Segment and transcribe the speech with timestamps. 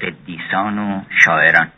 [0.00, 1.72] قدیسان و شاعران.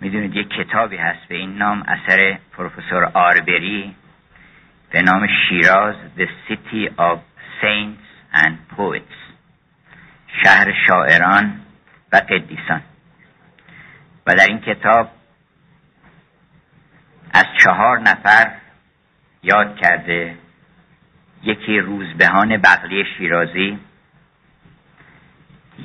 [0.00, 3.94] می‌دونید یک کتابی هست به این نام اثر پروفسور آربری
[4.90, 7.18] به نام شیراز The City of
[7.62, 9.16] Saints and Poets.
[10.44, 11.60] شهر شاعران
[12.12, 12.82] و قدیسان.
[14.26, 15.10] و در این کتاب
[17.32, 18.52] از چهار نفر
[19.42, 20.36] یاد کرده
[21.42, 23.78] یکی روزبهان بغلی شیرازی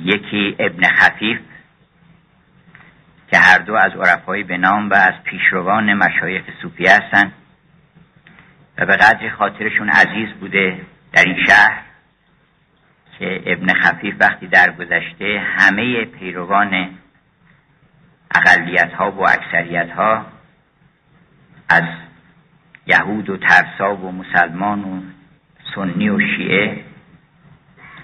[0.04, 1.39] یکی ابن خفیف
[3.32, 7.33] که هر دو از عرفای به نام و از پیشروان مشایخ صوفی هستند
[8.78, 10.82] و به قدر خاطرشون عزیز بوده
[11.14, 11.82] در این شهر
[13.19, 16.89] که ابن خفیف وقتی درگذشته همه پیروان
[18.36, 20.25] اقلیت ها و اکثریت ها
[21.70, 21.83] از
[22.87, 25.01] یهود و ترسا و مسلمان و
[25.75, 26.83] سنی و شیعه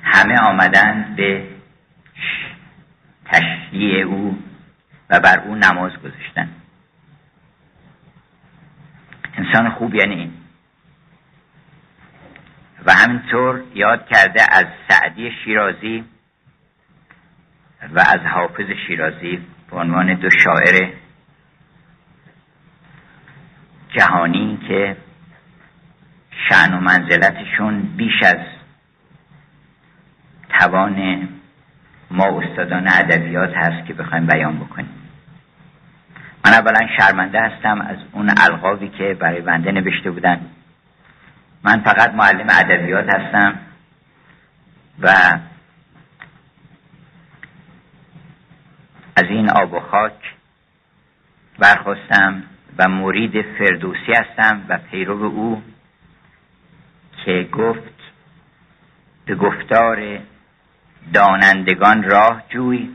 [0.03, 1.56] همه آمدن به
[3.31, 4.43] تشریع او
[5.09, 6.49] و بر او نماز گذاشتن.
[9.37, 10.33] انسان خوب یعنی این.
[12.85, 16.03] و همینطور یاد کرده از سعدی شیرازی
[17.93, 20.93] و از حافظ شیرازی به عنوان دو شاعر
[23.89, 24.97] جهانی که
[26.49, 28.45] شعن و منزلتشون بیش از
[30.49, 31.29] توان
[32.11, 34.89] ما استادان ادبیات هست که بخوایم بیان بکنیم.
[36.45, 40.41] من اولا شرمنده هستم از اون القابی که برای بنده نوشته بودن.
[41.63, 43.59] من فقط معلم ادبیات هستم
[44.99, 45.07] و
[49.15, 50.33] از این آب و خاک
[51.59, 52.43] برخواستم
[52.77, 55.61] و مرید فردوسی هستم و پیرو او
[57.25, 57.97] که گفت
[59.25, 60.19] به گفتار
[61.13, 62.89] دانندگان راه جوی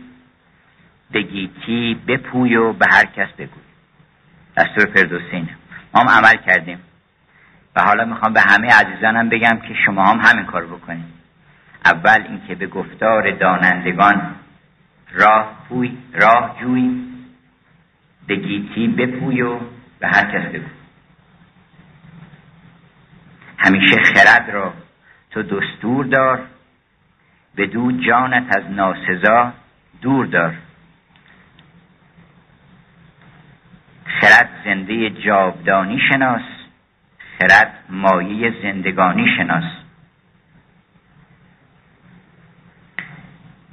[1.10, 3.62] به گیتی بپوی و به هر کس بگوی.
[4.56, 5.48] دستور فردوسین
[5.94, 6.78] ما هم عمل کردیم.
[7.77, 11.23] و حالا می‌خوام به همه عزیزانم بگم که شما هم همین کار بکنید.
[11.84, 14.34] اول اینکه به گفتار دانندگان
[15.12, 17.12] راه پوی راه جوی
[18.27, 19.58] به گیتی بپوی و
[19.98, 20.68] به هر کس بگو
[23.58, 24.73] همیشه خرد را
[25.30, 26.46] تو دستور دار
[27.55, 29.52] به دو جانت از ناسزا
[30.02, 30.55] دور دار.
[34.07, 36.42] خرد زنده جاودانی شناس
[37.39, 39.64] خرد مایه زندگانی شناس.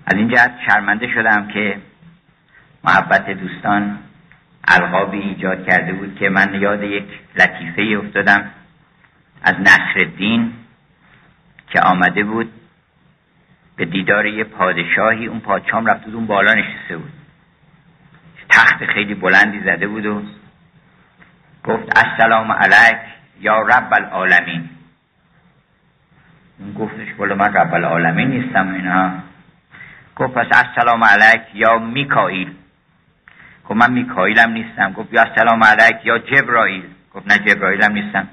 [0.06, 1.78] از این جهت شرمنده شدم که
[2.84, 4.00] محبت دوستان
[4.68, 8.50] القابی ایجاد کرده بود که من یاد یک لطیفه افتادم
[9.44, 10.53] از نصر الدین
[11.69, 12.51] که آمده بود
[13.79, 17.12] به دیدار یه پادشاهی اون پادشام رفت بود اون بالا نشسته بود.
[18.50, 20.22] تخت خیلی بلندی زده بود و
[21.63, 23.00] گفت السلام علیک
[23.39, 24.69] یا رب العالمین.
[26.59, 29.12] اون گفتش بله من رب العالمین نیستم اینا.
[30.16, 32.53] گفت پس السلام علیک یا میکائیل.
[33.66, 34.94] گفت من میکائیلم نیستم.
[34.94, 36.84] گفت یا السلام علیک یا جبرائیل.
[37.13, 38.28] گفت نه جبرائیلم نیستم.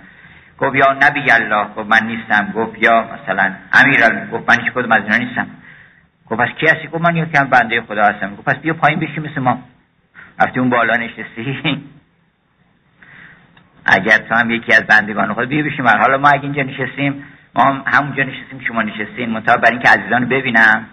[0.58, 2.52] گفت یا نبی الله گفت من نیستم.
[2.52, 5.46] گفت یا مثلا امیر گفت من هیچ کدوم از اینا نیستم.
[6.26, 8.36] گفت پس کی هستی؟ گفت من یکم بنده خدا هستم.
[8.36, 9.62] گفت پس بیا پایین بشی مثل ما.
[10.40, 11.82] رفتی اون بالا نشستی؟
[13.86, 17.24] اگر تو هم یکی از بندگان خود بیا بشیم حالا ما اگه اینجا نشستیم
[17.54, 20.86] ما هم همونجا نشستیم شما نشستیم منتها برای اینکه عزیزان ببینم.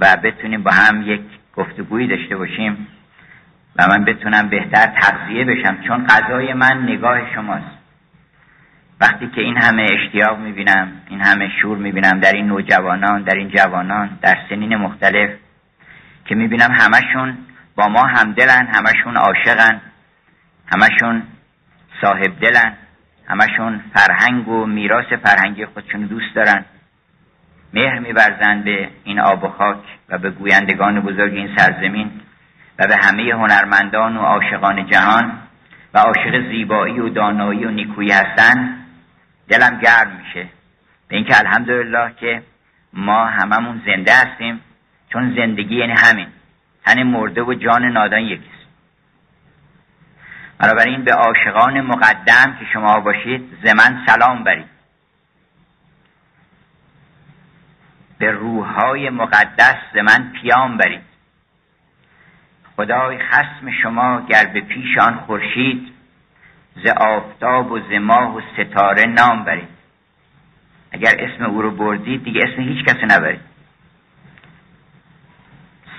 [0.00, 1.22] و بتونیم با هم یک
[1.56, 2.86] گفتگویی داشته باشیم.
[3.78, 7.78] و من بتونم بهتر تغذیه بشم چون غذای من نگاه شماست.
[9.00, 13.48] وقتی که این همه اشتیاق می‌بینم این همه شور می‌بینم در این نوجوانان در این
[13.48, 15.30] جوانان در سنین مختلف
[16.24, 17.38] که می‌بینم همشون
[17.76, 19.80] با ما همدلن همشون عاشقن
[20.72, 21.22] همشون
[22.00, 22.72] صاحب دلن
[23.26, 26.64] همشون فرهنگ و میراث فرهنگی خودشون دوست دارن.
[27.74, 29.78] مهر میبرزن به این آب و خاک
[30.08, 32.10] و به گویندگان بزرگ این سرزمین.
[32.78, 35.38] و به همه هنرمندان و عاشقان جهان
[35.94, 38.78] و عاشق زیبایی و دانایی و نیکویی هستن
[39.48, 40.48] دلم گرم میشه.
[41.08, 42.42] به اینکه الحمدلله که
[42.92, 44.60] ما هممون زنده هستیم
[45.12, 46.26] چون زندگی یعنی همین.
[46.84, 48.68] تن مرده و جان نادان یکیست.
[50.58, 54.68] بنابراین به عاشقان مقدم که شما باشید زمن سلام برید.
[58.18, 61.07] به روحهای مقدس زمن پیام برید.
[62.78, 65.92] خدای خسم شما گر به پیش آن خورشید
[66.84, 69.68] ز آفتاب و ز ماه و ستاره نام برید.
[70.92, 73.40] اگر اسم او رو بردید دیگه اسم هیچ کسی نبرید.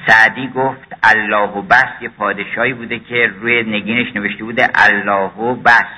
[0.08, 5.56] سعدی گفت الله و بس یه پادشاهی بوده که روی نگینش نوشته بوده الله و
[5.56, 5.92] بس.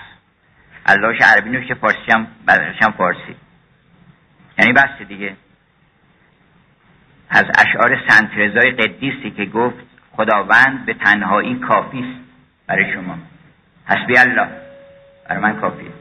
[0.86, 2.28] اللهش عربی نوشته فارسی هم
[2.82, 3.36] هم فارسی.
[4.60, 5.36] یعنی بس دیگه.
[7.30, 12.20] از اشعار سنترزای قدیسی که گفت خداوند به تنهایی کافی است
[12.68, 13.18] برای شما.
[13.86, 14.48] حسبی الله.
[15.30, 15.92] برای من کافیه.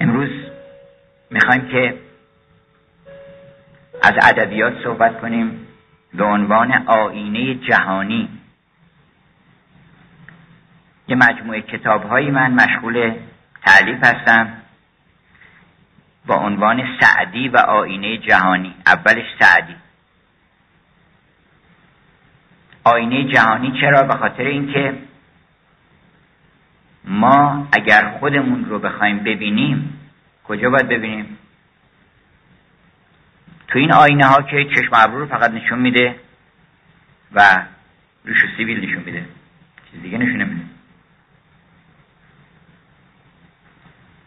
[0.00, 0.30] امروز
[1.30, 1.98] می‌خوایم که
[4.02, 5.66] از ادبیات صحبت کنیم
[6.14, 8.28] به عنوان آینه جهانی.
[11.08, 13.14] یه مجموعه کتاب هایی من مشغول
[13.66, 14.52] تعلیف هستم
[16.26, 18.74] با عنوان سعدی و آینه جهانی.
[18.86, 19.76] اولش سعدی.
[22.84, 23.80] آینه جهانی.
[23.80, 24.94] چرا؟ به خاطر اینکه
[27.04, 30.00] ما اگر خودمون رو بخوایم ببینیم
[30.44, 31.38] کجا باید ببینیم؟
[33.68, 36.16] تو این آینه ها که چشم ابرو رو فقط نشون میده
[37.32, 37.62] و
[38.24, 39.24] ریش و سیبیل نشون میده.
[39.90, 40.64] چیز دیگه نشون نمیده.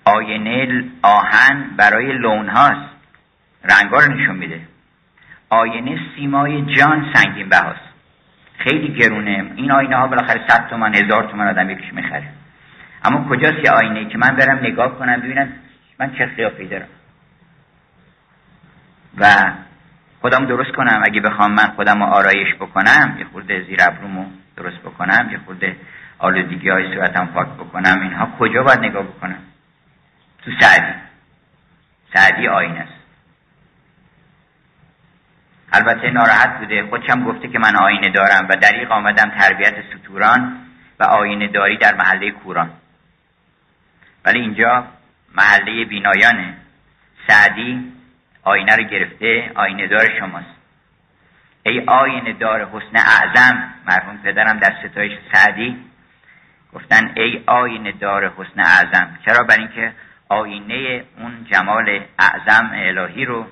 [0.06, 2.90] آینه آهن برای لون هاست.
[3.63, 4.62] رنگا رو نشون میده.
[5.50, 7.85] آینه سیمای جان سنگین بهاست.
[8.66, 9.52] خیلی گرونه.
[9.56, 12.28] این آینه ها بالاخره صد تومن هزار تومن آدم یکیش می‌خره.
[13.04, 15.48] اما کجاست یه آینه که من برم نگاه کنم ببینم
[16.00, 16.88] من چه قیافی دارم؟
[19.18, 19.26] و
[20.22, 21.02] خودم درست کنم.
[21.06, 24.26] اگه بخوام من خودم رو آرایش بکنم یه خورده زیر ابرومو
[24.58, 25.76] درست بکنم یه خورده
[26.20, 29.40] آلودگی های صورتم پاک بکنم اینها کجا باید نگاه بکنم؟
[30.44, 30.94] تو سعدی.
[32.14, 33.05] سعدی آینه است.
[35.75, 36.83] البته ناراحت بوده.
[36.83, 40.57] خودشم گفته که من آینه دارم و دریق آمدم تربیت سطوران
[41.00, 42.69] و آینه داری در محله کوران.
[44.25, 44.86] ولی اینجا
[45.36, 46.54] محله بینایانه.
[47.27, 47.92] سعدی
[48.44, 50.56] آینه رو گرفته آینه دار شماست.
[51.63, 55.77] ای آینه دار حسن اعظم مرحوم پدرم در ستایش سعدی
[56.74, 59.94] گفتن ای آینه دار حسن اعظم چرا؟ بر اینکه
[60.30, 63.45] آینه اون جمال اعظم الهی رو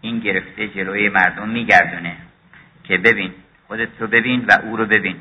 [0.00, 2.16] این گرفته جلوی مردم میگردونه
[2.84, 3.34] که ببین
[3.66, 5.16] خودت رو ببین و او رو ببین.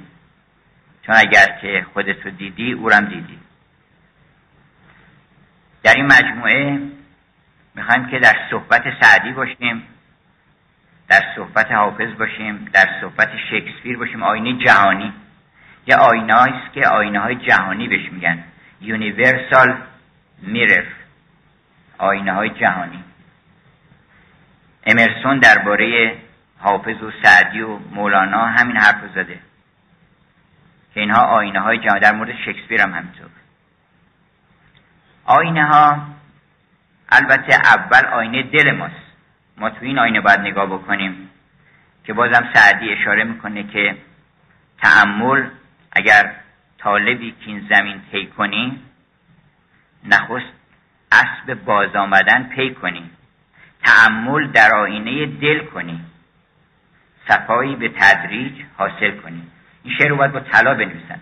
[1.06, 3.40] چون اگر که خودت رو دیدی او رو دیدی.
[5.84, 6.80] در این مجموعه
[7.76, 9.84] می‌خوایم که در صحبت سعدی باشیم
[11.08, 14.24] در صحبت حافظ باشیم در صحبت شکسپیر باشیم.
[14.24, 15.14] آینه جهانی.
[15.88, 18.44] یه آینه است که آینه های جهانی بهش میگن.
[18.82, 19.78] یونیورسال
[20.42, 20.86] میرر
[21.98, 23.04] آینه های جهانی.
[24.88, 26.18] امرسون درباره
[26.60, 29.40] حافظ و سعدی و مولانا همین حرف زده.
[30.94, 33.30] که اینها آینه های جهانی در مورد شکسپیر هم همینطور.
[35.26, 36.02] آینه ها
[37.10, 38.96] البته اول آینه دل ماست.
[39.58, 41.30] ما تو این آینه باید نگاه بکنیم
[42.04, 43.98] که بازم سعدی اشاره می‌کنه که
[44.82, 45.50] تعمل
[45.92, 46.36] اگر
[46.78, 48.82] طالبی که این زمین طی کنی
[50.04, 50.54] نخست
[51.12, 53.10] اسب باز آمدن پی کنی.
[53.88, 56.02] تعمل در آینه دل کنی.
[57.28, 59.44] صفایی به تدریج حاصل کنی.
[59.84, 61.20] این شعر رو باید با طلا بنویسن.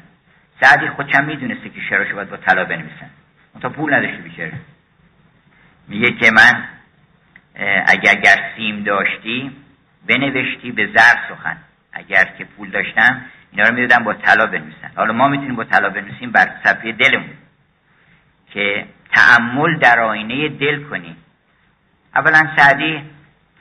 [0.62, 3.09] سعدی خودشم می‌دونسته که شعرش باید با طلا بنویسن؟
[3.62, 4.53] تا پول نداشته بیچاره
[5.88, 6.63] میگه که من
[7.88, 9.51] اگر سیم داشتی
[10.07, 11.57] بنوشتی به زر سخن.
[11.93, 14.91] اگر که پول داشتم اینا رو می‌دادم با طلا بنویسن.
[14.95, 17.38] حالا ما می‌تونیم با طلا بنویسیم بر صفحه دلمون.
[18.53, 21.15] که تعمل در آینه دل کنی.
[22.15, 23.03] اولا سعدی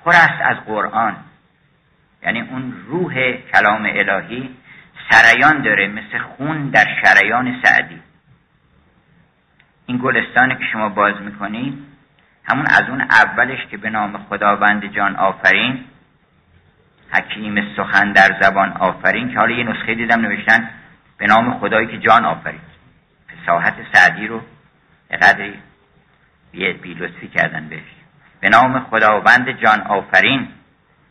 [0.05, 1.17] پر است از قرآن.
[2.23, 4.57] یعنی اون روح کلام الهی
[5.11, 8.01] سریان داره مثل خون در شریان سعدی.
[9.87, 11.79] این گلستانی که شما باز می‌کنید
[12.45, 15.85] همون از اون اولش که به نام خداوند جان آفرین
[17.11, 20.71] حکیم سخن در زبان آفرین که حالا یه نسخه دیدم نوشتن
[21.19, 22.61] به نام خدایی که جان آفرین.
[23.29, 24.41] فساحت سعدی رو
[25.23, 25.59] قدری
[26.53, 28.04] بی لطفی کردن بهش.
[28.45, 30.49] به نام خداوند جان آفرین.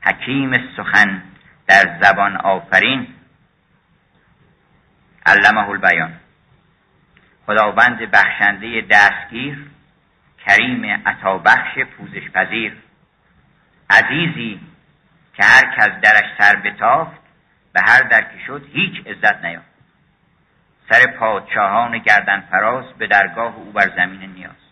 [0.02, 1.24] حکیم سخن
[1.68, 3.08] در زبان آفرین.
[5.26, 6.14] علمه البیان.
[7.46, 9.68] خداوند بخشنده دستگیر
[10.46, 12.78] کریم عطابخش پوزش پذیر
[13.90, 14.60] عزیزی
[15.34, 17.22] که هر کس درش سر بتافت
[17.74, 19.74] به هر در که شد هیچ عزت نیافت.
[20.90, 24.63] سر پادشاهان گردن فراز به درگاه او بر زمین نیاز.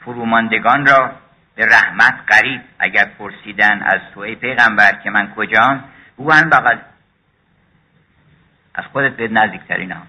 [0.00, 1.12] فروماندگان را
[1.54, 5.84] به رحمت قریب اگر پرسیدن از تو ای پیغمبر که من کجام
[6.16, 6.78] او هم بغل
[8.74, 10.06] از خودت به نزدیکترین هم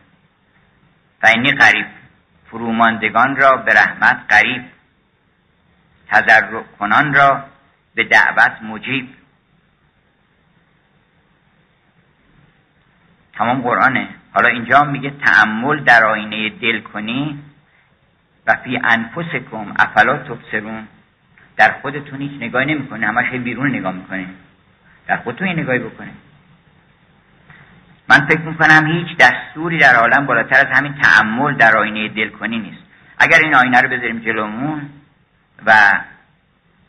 [1.22, 1.86] فینی قریب
[2.52, 4.66] فروماندگان را به رحمت قریب
[6.12, 7.44] تذرع کنان را
[7.96, 9.10] به دعوت مجیب.
[13.34, 14.08] تمام قرآنه.
[14.34, 17.44] حالا اینجا میگه تعمل در آینه دل کنی.
[18.48, 20.88] و فی انفسکم افلا تبصرون.
[21.58, 24.28] در خودتون هیچ نگاهی نمی‌کنه همش بیرون نگاه می‌کنه
[25.08, 26.12] در خودتون یه نگاهی بکنه
[28.10, 32.60] من فکر می‌کنم هیچ دستوری در عالم بالاتر از همین تعمل در آینه دل کنی
[32.60, 32.84] نیست.
[33.18, 34.90] اگر این آینه رو بذاریم جلومون
[35.66, 35.72] و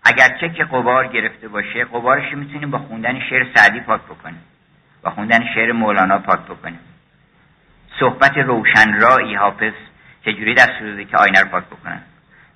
[0.05, 4.41] اگرچه که قبار گرفته باشه قبارش می‌تونیم با خوندن شعر سعدی پاک بکنیم.
[5.03, 6.79] با خوندن شعر مولانا پاک بکنیم.
[8.01, 9.73] صحبت روشن رایی حافظ
[10.25, 12.03] چجوری دستور داده که آینه رو پاک بکنن؟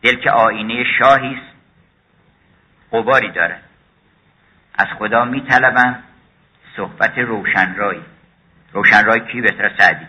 [0.03, 1.57] دل که آینه شاهی است
[2.93, 3.59] قباری داره.
[4.79, 5.99] از خدا میطلبم
[6.77, 8.03] صحبت روشن رایی
[8.73, 10.07] روشن رای کی بهتر سعدی؟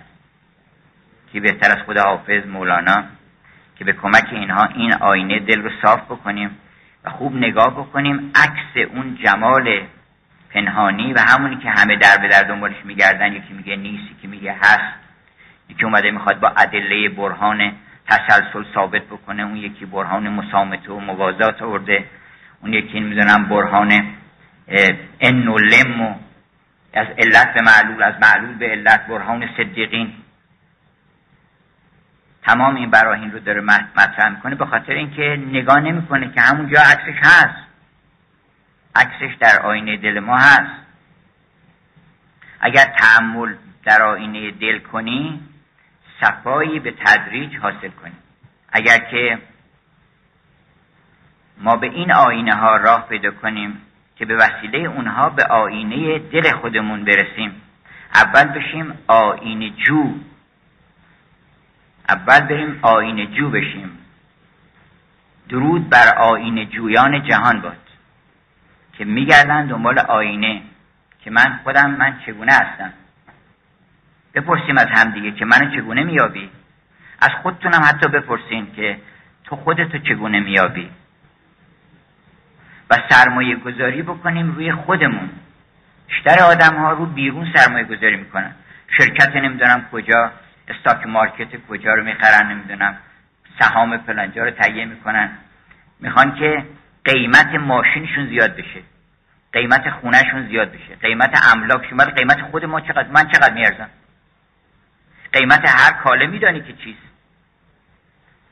[1.31, 3.03] کی بهتر از خدا حافظ مولانا؟
[3.75, 6.57] که به کمک اینها این آینه دل رو صاف بکنیم
[7.03, 8.31] و خوب نگاه بکنیم.
[8.35, 9.87] عکس اون جمال
[10.49, 14.53] پنهانی و همونی که همه در به در دنبالش میگردن یکی میگه نیست یکی میگه
[14.53, 15.06] هست.
[15.69, 17.73] یکی اومده می‌خواد با ادله برهان
[18.07, 22.05] تسلسل ثابت بکنه اون یکی برهان مسامت و موازات آورده
[22.61, 24.15] اون یکی می‌دونم برهان
[25.19, 26.15] ان و لم و
[26.93, 30.13] از علت به معلول از معلول به علت برهان صدیقین.
[32.43, 37.19] تمام این براهین رو داره مطرح می‌کنه به خاطر اینکه نگاه نمی‌کنه که همونجا عکسش
[37.21, 37.67] هست.
[38.95, 40.71] عکسش در آینه دل ما هست.
[42.59, 43.55] اگر تعمل
[43.85, 45.41] در آینه دل کنی
[46.21, 48.15] صفایی به تدریج حاصل کنی
[48.71, 49.39] اگر که
[51.57, 53.81] ما به این آینه ها راه پیدا کنیم
[54.15, 57.61] که به وسیله اونها به آینه دل خودمون برسیم
[58.13, 60.13] اول بشیم آینه جو.
[62.09, 63.97] اول بریم آینه جو بشیم.
[65.49, 67.77] درود بر آینه جویان جهان باد
[68.93, 70.61] که میگردن دنبال آینه
[71.23, 72.93] که من خودم من چگونه هستم؟
[74.39, 76.49] بپرسیم از همدیگه که منو چگونه میابی
[77.21, 78.97] از خودتونم حتی بپرسین که
[79.43, 80.89] تو خودتو چگونه میابی
[82.89, 85.29] و سرمایه گذاری بکنیم روی خودمون.
[86.07, 88.51] بیشتر آدم ها رو بیرون سرمایه گذاری می‌کنن.
[88.97, 90.31] شرکت نمی‌دونم کجا
[90.67, 92.97] استاک مارکت کجا رو می‌خرن نمی‌دونم
[93.59, 95.29] سهام فلانجا رو تهیه می‌کنن.
[95.99, 96.65] می‌خوان که
[97.05, 98.81] قیمت ماشینشون زیاد بشه.
[99.53, 100.95] قیمت خونهشون زیاد بشه.
[101.01, 101.97] قیمت املاکشون.
[101.97, 103.89] قیمت خود ما چقدر؟ من چقدر میارزم؟
[105.33, 107.07] قیمت هر کاله میدانی که چیست.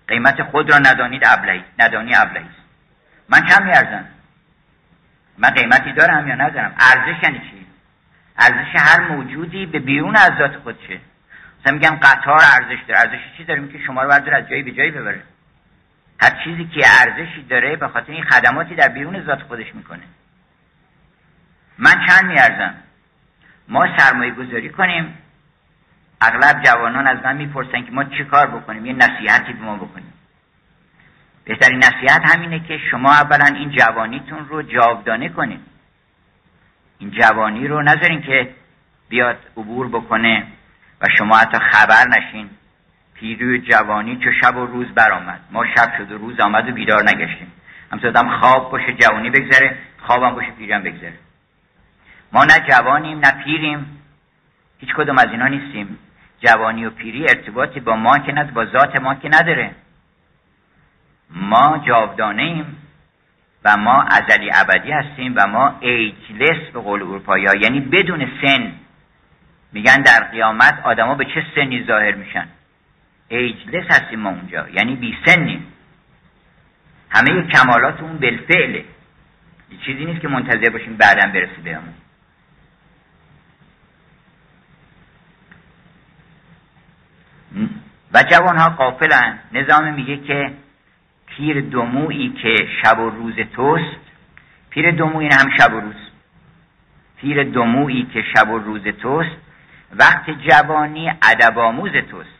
[0.07, 2.49] قیمت خود را ندانید ابلهی ندانی ابلهی
[3.29, 4.05] من چند میارزم
[5.37, 7.65] من قیمتی دارم یا ندارم؟ ارزش یعنی چی؟
[8.37, 10.99] ارزش هر موجودی به بیرون از ذات خودشه
[11.59, 12.99] مثلا میگم قطار ارزش داره.
[12.99, 15.23] ارزش چی داریم که شما رو برداره از جایی به جایی ببره.
[16.21, 20.03] هر چیزی که ارزشی داره به خاطر این خدماتی در بیرون ذات خودش می‌کنه.
[21.77, 22.75] من چند میارزم
[23.67, 25.17] ما سرمایه گذاری کنیم.
[26.21, 30.13] اغلب جوانان از من می‌پرسن که ما چه کار بکنیم؟ یه نصیحتی به ما بکنیم.
[31.45, 35.59] بهترین نصیحت همینه که شما اولا این جوانیتون رو جاودانه کنید
[36.99, 38.49] این جوانی رو نذارین که
[39.09, 40.47] بیاد عبور بکنه
[41.01, 42.49] و شما حتی خبر نشین.
[43.13, 45.39] پیری جوانی چه شب و روز برآمد.
[45.51, 47.51] ما شب شد و روز آمد و بیدار نگشتیم.
[47.91, 51.13] همسه خواب باشه جوانی بگذره خوابم باشه پیرم بگذره.
[52.33, 54.01] ما نه جوانیم نه پیریم.
[54.79, 55.97] هیچ کدوم از اینا نیستیم.
[56.39, 59.71] جوانی و پیری ارتباطی با ما که ند با ذات ما که نداره.
[61.29, 62.77] ما جاودانه ایم
[63.65, 68.73] و ما ازلی ابدی هستیم و ما ایجلس به قول اروپایی یعنی بدون سن.
[69.71, 72.47] میگن در قیامت آدما به چه سنی ظاهر میشن؟
[73.27, 75.67] ایجلس هستیم ما اونجا یعنی بی سنیم.
[77.09, 78.85] همه کمالات اون بالفعله.
[79.85, 81.93] چیزی نیست که منتظر باشیم بعدا برسه بهمون.
[88.15, 89.39] و جوان ها قافلن.
[89.51, 90.51] نظام میگه که
[91.25, 93.99] پیر دمویی که شب و روز توست
[94.69, 95.95] پیر دمو این هم شب و روز.
[97.17, 99.37] پیر دمویی که شب و روز توست
[99.91, 102.35] وقت جوانی ادب آموز توست.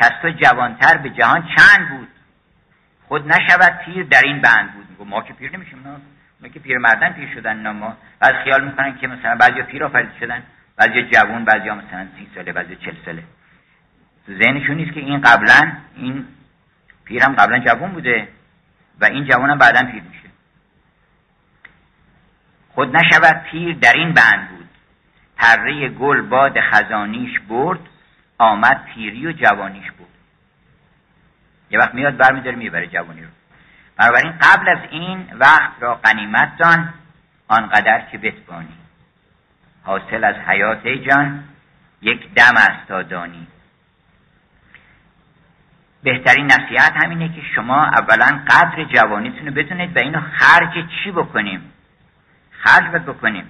[0.00, 2.08] کس تو جوانتر به جهان چند بود؟
[3.08, 4.86] خود نشود پیر در این بند بود.
[4.90, 5.96] میگو ما که پیر نمیشیم نه
[6.40, 7.96] ما که پیر مردن پیر شدن نه ما.
[8.20, 10.42] بعد خیال می‌کنن که مثلا بعضی پیر آفرید شدن
[10.76, 13.22] بعضی جوان بعضی مثلا سی ساله بعضی چل ساله.
[14.26, 16.26] تو ذهنشون نیست که این قبلا این
[17.04, 18.28] پیرم قبلا جوان بوده
[19.00, 20.28] و این جوانم بعدا پیر میشه.
[22.68, 24.68] خود نشود پیر در این بند بود.
[25.36, 27.80] پره گل باد خزانیش برد
[28.38, 30.06] آمد پیری و جوانیش بود
[31.70, 33.28] یه وقت میاد برمیداره می‌بره جوانی رو.
[33.96, 36.94] بنابراین قبل از این وقت را قنیمت دان
[37.48, 38.74] آنقدر که بتوانی.
[39.82, 41.44] حاصل از حیات جان
[42.02, 43.46] یک دم است تا دانی.
[46.02, 51.72] بهترین نصیحت همینه که شما اولا قدر جوانیتون رو بدونید و اینو خرج چی بکنیم؟
[52.50, 53.44] خرج بکنیم.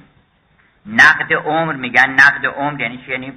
[0.87, 3.33] نقد عمر میگن نقد عمر یعنی چی؟ یعنی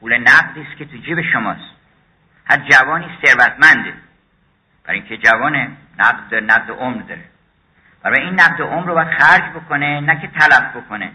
[0.00, 1.76] پول نقدی است که تو جیب شماست.
[2.44, 3.94] هر جوانی ثروتمنده.
[4.84, 7.24] برای اینکه جوانه نقد نقد عمر داره.
[8.02, 11.10] برای این نقد عمر رو باید خرج بکنه نه که تلف بکنه.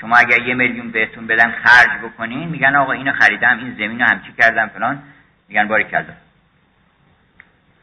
[0.00, 4.06] شما اگر یه میلیون بهتون بدن خرج بکنین میگن آقا اینو خریدم این زمین رو
[4.06, 5.02] همچی کردم فلان.
[5.48, 6.16] میگن باری کردم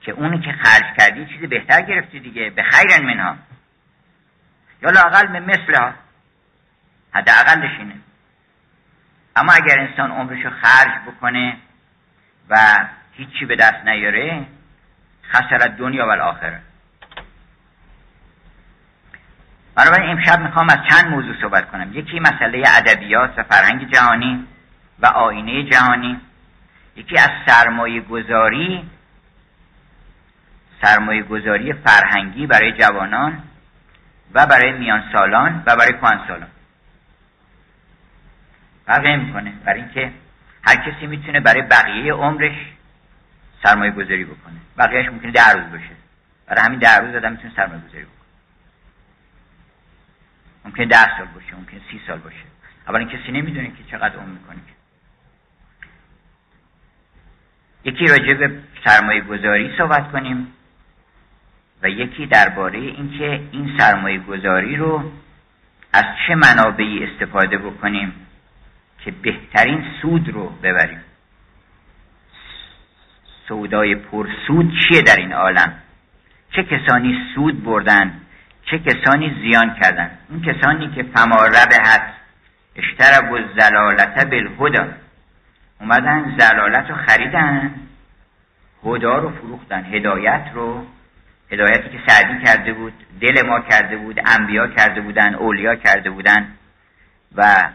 [0.01, 3.35] که اونی که خرج کردی چیزی بهتر گرفتی دیگه به خیر منها.
[4.81, 5.93] یا لاقل مثل ها
[7.11, 7.95] حداقلش اینه
[9.35, 11.57] اما اگر انسان عمرش رو خرج بکنه
[12.49, 14.45] و هیچی به دست نیاره
[15.31, 16.61] خسرت دنیا و الاخره.
[19.75, 21.93] بنابراین امشب می‌خوام از چند موضوع صحبت کنم.
[21.93, 24.47] یکی مسئله ادبیات و فرهنگ جهانی
[24.99, 26.21] و آینه جهانی.
[26.99, 28.89] یکی از سرمایه گذاری
[30.81, 33.43] سرمایه گذاری فرهنگی برای جوانان
[34.33, 36.49] و برای میان سالان و برای کهن سالان
[38.85, 40.11] فرق می‌کنه برای اینکه
[40.63, 42.55] هر کسی می‌تونه برای بقیه عمرش
[43.63, 44.59] سرمایه گذاری بکنه.
[44.77, 45.95] بقیهش ممکنه ده روز باشه.
[46.47, 48.15] برای همین ده روز آدم می‌تونه سرمایه گذاری بکنه.
[50.65, 52.43] ممکنه ده سال باشه ممکنه سی سال باشه.
[52.87, 54.59] اولا کسی نمی‌دونه که چقدر عمر می‌کنه.
[57.83, 58.51] یکی راجع به
[58.85, 60.47] سرمایه گذاری صحبت کنیم
[61.83, 65.11] و یکی درباره اینکه این سرمایه گذاری رو
[65.93, 68.13] از چه منابعی استفاده بکنیم
[69.05, 71.01] که بهترین سود رو ببریم.
[73.47, 75.73] سودای پرسود چیه در این عالم؟
[76.51, 78.21] چه کسانی سود بردن؟
[78.65, 82.13] چه کسانی زیان کردن؟ اون کسانی که فما ربحت
[82.75, 84.87] اشترب و زلالت بالهدا
[85.79, 87.71] اومدن زلالت رو خریدن.
[88.85, 89.85] هدا رو فروختن.
[89.85, 90.85] هدایت رو.
[91.51, 96.47] هدایتی که سعدی کرده بود دل ما کرده بود انبیا کرده بودن اولیا کرده بودن.
[97.35, 97.69] و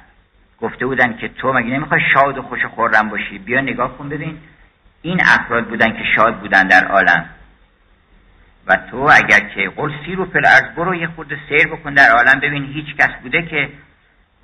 [0.60, 4.38] گفته بودن که تو مگه نمی‌خوای شاد و خوش خورم باشی؟ بیا نگاه کن ببین.
[5.02, 7.28] این افراد بودن که شاد بودن در عالم.
[8.66, 12.10] و تو اگر که قل سیر و پل ارز برو یه خورده سیر بکن در
[12.10, 12.40] عالم.
[12.40, 13.68] ببین هیچ کس بوده که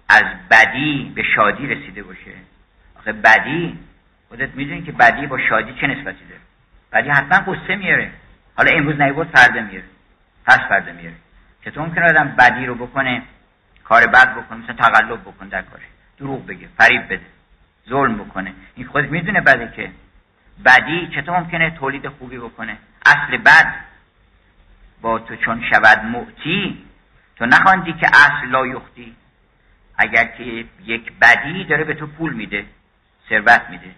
[0.09, 2.33] از بدی به شادی رسیده باشه.
[3.01, 3.79] آخه بدی
[4.29, 6.41] خودت می‌دونی که بدی با شادی چه نسبتی داره؟
[6.93, 8.11] بدی حتما قصه میاره.
[8.57, 9.85] حالا امروز نیورد فردا میاره.
[10.47, 11.17] پس فردا میاره.
[11.65, 13.23] چطور ممکنه آدم بدی رو بکنه
[13.85, 15.83] کار بد بکنه مثلا تقلب بکنه در کارش
[16.19, 17.27] دروغ بگه فریب بده
[17.89, 18.53] ظلم بکنه.
[18.75, 19.91] این خودت می‌دونه بده که
[20.65, 22.77] بدی چطور ممکنه تولید خوبی بکنه.
[23.07, 23.75] اصل بد
[25.01, 26.85] با تو چون شود معتی
[27.37, 29.17] تو نخواندی که اصل لا یختی
[29.99, 32.65] اگر که یک بدی داره به تو پول میده.
[33.31, 33.91] ثروت میده.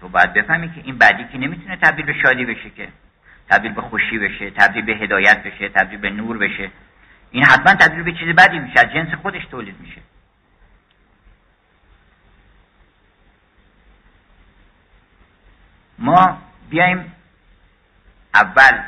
[0.00, 2.88] تو باید بفهمی که این بدی که نمی‌تونه تبدیل به شادی بشه که.
[3.50, 6.70] تبدیل به خوشی بشه تبدیل به هدایت بشه تبدیل به نور بشه.
[7.30, 10.00] این حتما تبدیل به چیز بدی میشه از جنس خودش تولید میشه.
[15.98, 16.38] ما
[16.70, 17.12] بیایم
[18.34, 18.82] اول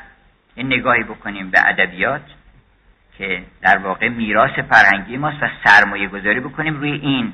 [0.55, 2.23] این نگاهی بکنیم به ادبیات
[3.19, 7.33] که در واقع میراث فرهنگی ماست و سرمایه گذاری بکنیم روی این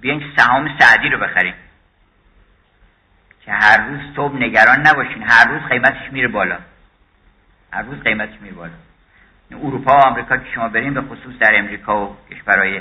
[0.00, 1.54] بیایم سهام سعدی رو بخریم.
[3.44, 5.22] که هر روز صبح نگران نباشین.
[5.22, 6.58] هر روز قیمتش میره بالا.
[7.72, 8.72] هر روز قیمتش میره بالا.
[9.50, 12.80] اروپا و آمریکا که شما بریم به خصوص در امریکا و کشورهای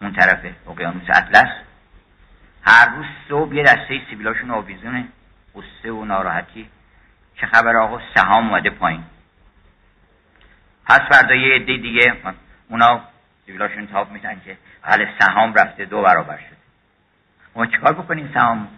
[0.00, 1.50] اون طرف اقیانوس اطلس
[2.62, 5.04] هر روز صبح یه دسته سیبیلاشون آویزونه
[5.54, 6.68] قصه و ناراحتی.
[7.36, 9.04] چه خبر آقا؟ سهام اومده پایین.
[10.86, 12.16] پس فردا یه عده دیگه
[12.68, 13.00] اونا
[13.46, 16.59] سیبیلاشون تاب میدن که حال سهام رفته دو برابر شده
[17.56, 18.68] ما چیکار بکنیم سهام؟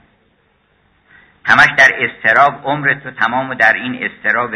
[1.44, 4.54] همش در استراب عمر تو تمام و در این استراب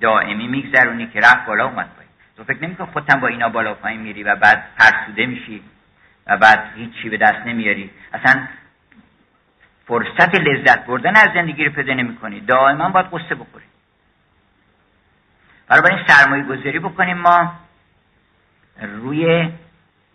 [0.00, 2.12] دائمی میگذرونی که رفت بالا اومد پایین.
[2.36, 5.62] تو فکر نمیکن خودت با اینا بالا پایین میری و بعد فرسوده میشی
[6.26, 8.46] و بعد هیچی به دست نمیاری؟ اصلا
[9.86, 12.40] فرصت لذت بردن از زندگی رو پیدا نمی‌کنی.
[12.40, 13.64] دائما باید قصه بخوری.
[15.70, 17.52] این سرمایه گذاری بکنیم ما
[18.82, 19.52] روی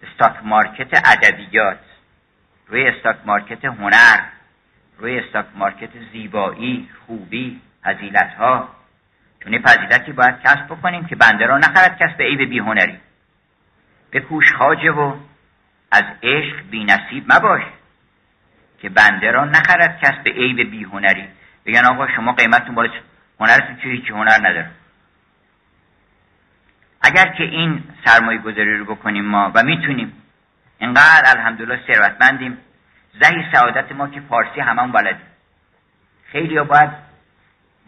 [0.04, 1.80] استاک مارکت ادبیات.
[2.68, 4.20] روی stock market هنر
[4.98, 8.70] روی stock market زیبایی خوبی فضیلت ها
[9.44, 12.98] چون فضیلتی باید کسب بکنیم که بنده را نخرد کس به عیب بی هنری
[14.12, 15.16] بکوش خواجه و
[15.92, 17.62] از عشق بی نصیب مباش
[18.80, 21.28] که بنده را نخرد کس به عیب بی هنری
[21.66, 22.90] بگن آقا شما قیمتتون بالا
[23.40, 24.70] هنرتون که هیچ هنر نداره.
[27.02, 30.23] اگر که این سرمایه گذاری رو بکنیم ما و می‌تونیم
[30.84, 32.58] اینقدر الحمدلله ثروتمندیم.
[33.22, 35.28] زهی سعادت ما که فارسی همون بلدیم.
[36.32, 36.90] خیلی ها باید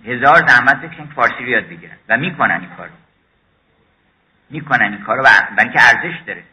[0.05, 1.95] هزار زحمت بکشن که فارسی رو یاد بگیرن.
[2.09, 2.91] و می‌کنن این کارو.
[4.49, 5.27] می‌کنن این کارو و
[5.59, 6.43] اینکه ارزش داره.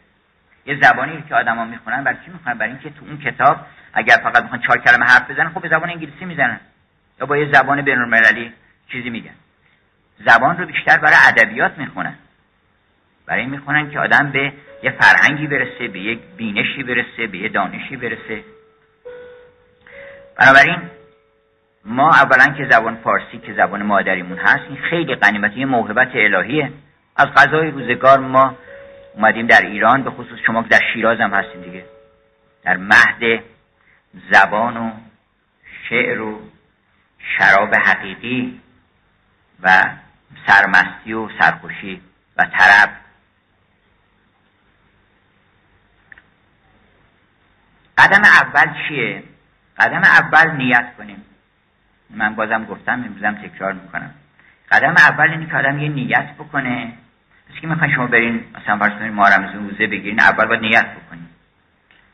[0.65, 4.43] یه زبانی که آدما می‌خونن برای چی می‌خونن؟ برای اینکه تو اون کتاب اگر فقط
[4.43, 6.59] می‌خوان چهار کلمه حرف بزنن خب به زبان انگلیسی می‌زنن.
[7.19, 8.53] یا با یه زبان بینالمللی
[8.91, 9.35] چیزی میگن.
[10.25, 12.15] زبان رو بیشتر برای ادبیات می‌خونن.
[13.27, 17.95] برای می‌خونن که آدم به یه فرهنگی برسه به یک بینشی برسه به یه دانشی
[17.95, 18.43] برسه.
[20.39, 20.81] بنابراین
[21.85, 26.71] ما اولا که زبان فارسی که زبان مادریمون هست این خیلی قنیمتی یه موهبت الهیه.
[27.15, 28.55] از غذای روزگار ما
[29.15, 31.85] اومدیم در ایران به خصوص شما که در شیراز هم هستیم دیگه.
[32.63, 33.43] در مهد
[34.31, 34.91] زبان و
[35.89, 36.41] شعر و
[37.37, 38.59] شراب حقیقی
[39.63, 39.83] و
[40.47, 42.01] سرمستی و سرخوشی
[42.37, 43.02] و طرب.
[47.97, 49.23] قدم اول چیه؟
[49.79, 51.25] قدم اول نیت کنیم.
[52.09, 54.11] من بازم گفتم امروزم تکرار می‌کنم.
[54.71, 56.93] قدم اول اینه که آدم یه نیت بکنه.
[57.49, 61.27] پس که می‌خواین شما برین مثلا فرض کنید رمزون روزه بگیرین اول باید نیت بکنین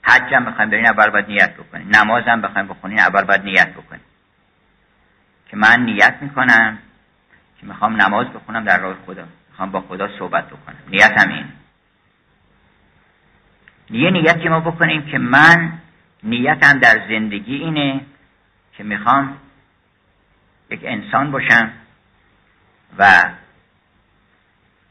[0.01, 3.73] حج هم بخواین برین اول باید نیت بکنین نماز هم بخواین بخونین اول باید نیت
[3.73, 4.01] بکنین
[5.47, 6.77] که من نیت می‌کنم
[7.61, 9.25] که می‌خوام نماز بخونم در راه خدا.
[9.49, 10.75] می‌خوام با خدا صحبت بکنم.
[10.89, 11.45] نیتم این.
[13.91, 15.71] یه نیت که ما بکنیم که من
[16.23, 18.01] نیتم در زندگی اینه
[18.77, 19.37] که می‌خوام
[20.69, 21.71] یک انسان باشم
[22.97, 23.23] و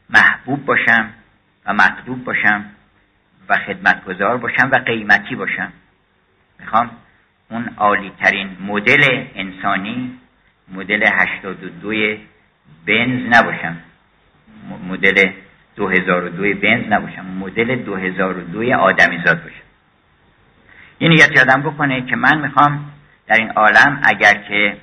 [0.09, 1.09] محبوب باشم
[1.65, 2.65] و مطلوب باشم
[3.49, 5.73] و خدمتگذار باشم و قیمتی باشم.
[6.59, 6.91] می‌خوام
[7.49, 10.19] اون عالی ترین مدل انسانی
[10.67, 12.17] مدل 82
[12.85, 13.77] بنز نباشم.
[14.87, 15.31] مدل
[15.75, 19.63] 2002 بنز نباشم مدل 2002 آدمیزاد باشم
[20.97, 22.91] این نیت یادم بکنه که من می‌خوام
[23.27, 24.77] در این عالم اگر که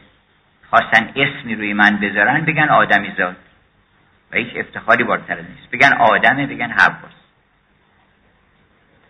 [0.71, 3.37] خواستن اسمی روی من بذارن بگن آدمیزاد.
[4.33, 5.71] و هیچ افتخاری بالاتر نیست.
[5.73, 7.13] بگن آدمه بگن حواس.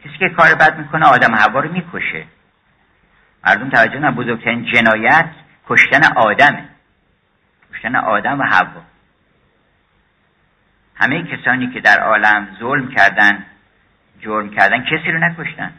[0.05, 2.25] کسی که کار بد می‌کنه آدم هوا رو می‌کشه.
[3.47, 5.31] مردم توجه نه بزرگترین جنایت
[5.69, 6.65] کشتن آدمه.
[7.73, 8.83] کشتن آدم و حوا.
[10.97, 13.47] همه کسانی که در عالم ظلم کردن
[14.21, 15.73] جرم کردن کسی رو نکشتن.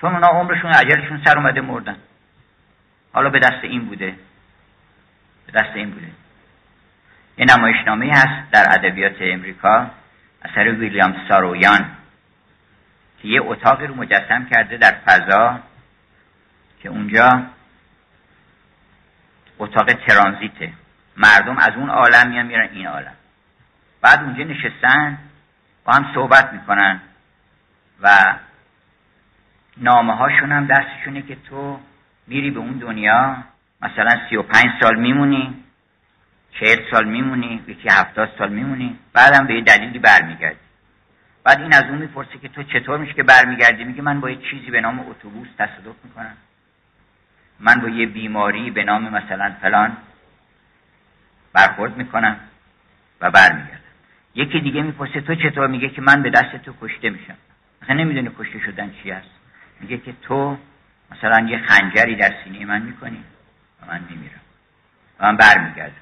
[0.00, 1.96] چون اونا عمرشون عجلشون سر اومده مردن.
[3.12, 4.14] حالا به دست این بوده.
[5.46, 6.06] به دست این بوده.
[7.38, 9.90] یه نمایشنامه هست در ادبیات امریکا
[10.42, 11.90] اثر ویلیام سارویان
[13.22, 15.60] که یه اتاقی رو مجسم کرده در فضا
[16.82, 17.42] که اونجا
[19.58, 20.72] اتاق ترانزیته.
[21.16, 23.14] مردم از اون عالم میان میرن این عالم.
[24.02, 25.18] بعد اونجا نشستن
[25.84, 27.00] با هم صحبت می‌کنن
[28.02, 28.34] و
[29.76, 31.80] نامه هاشون هم دستشونه که تو
[32.26, 33.36] میری به اون دنیا
[33.82, 35.64] مثلا سی و پنج سال میمونی
[36.60, 40.58] چهل سال میمونی یکی هفتاد سال میمونی بعدم به یه دلیلی برمیگردی.
[41.44, 44.38] بعد این از اون می‌پرسه که تو چطور میشه که برمیگردی؟ میگه من با یه
[44.50, 46.36] چیزی به نام اتوبوس تصادف می‌کنم.
[47.60, 49.96] من با یه بیماری به نام مثلا فلان
[51.52, 52.36] برخورد می‌کنم
[53.20, 53.81] و برمیگردم.
[54.34, 57.34] یکی دیگه می‌پرسه تو چطور؟ میگه که من به دست تو کشته میشم.
[57.82, 59.30] مثلا نمی‌دونه کشته شدن چی است.
[59.80, 60.58] میگه که تو
[61.10, 63.24] مثلا یه خنجری در سینه من می‌کنی
[63.82, 64.40] و من میمیرم.
[65.20, 65.92] و من برمیگردم.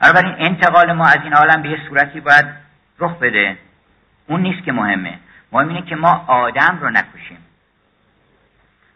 [0.00, 2.46] بنابراین انتقال ما از این عالم به یه صورتی باید
[2.98, 3.58] رخ بده.
[4.26, 5.18] اون نیست که مهمه.
[5.52, 7.38] مهم اینه که ما آدم رو نکشیم.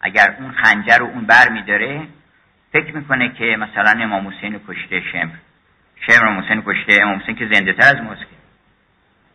[0.00, 2.06] اگر اون خنجر رو اون بر میداره
[2.72, 5.34] فکر می‌کنه که مثلا امام حسین کشته شمر.
[6.00, 7.02] شمر امام حسین کشته.
[7.02, 8.26] امام حسین که زنده تر از ماست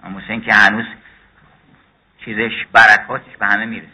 [0.03, 0.85] امام حسین که هنوز
[2.25, 3.91] چیزش برکاتش به همه می‌رسه.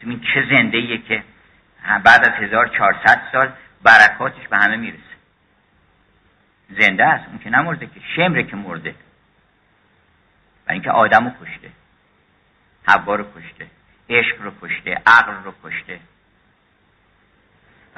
[0.00, 1.24] این چه زنده ایه که
[2.04, 5.02] بعد از 1400 سال برکاتش به همه می‌رسه.
[6.70, 8.94] زنده است اون که نمرده که شمره که مرده.
[10.66, 11.70] برای اینکه آدم رو کشته
[12.86, 13.66] حوا رو کشته
[14.10, 16.00] عشق رو کشته عقل رو کشته.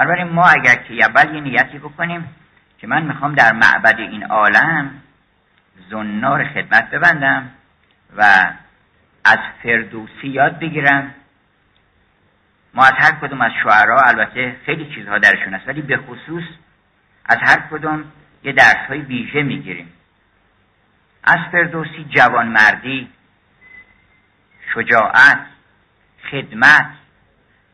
[0.01, 2.29] بنابراین ما اگر که اول یه نیتی بکنیم
[2.79, 4.91] که من می‌خوام در معبد این عالم
[5.91, 7.51] زنار خدمت ببندم
[8.17, 8.53] و
[9.25, 11.15] از فردوسی یاد بگیرم.
[12.75, 16.45] ما از هر کدوم از شعرها البته خیلی چیزها درشون است ولی به خصوص
[17.25, 18.05] از هر کدوم
[18.45, 19.93] یه درس های ویژه می‌گیریم.
[21.25, 23.09] از فردوسی جوانمردی
[24.75, 25.47] شجاعت
[26.31, 26.91] خدمت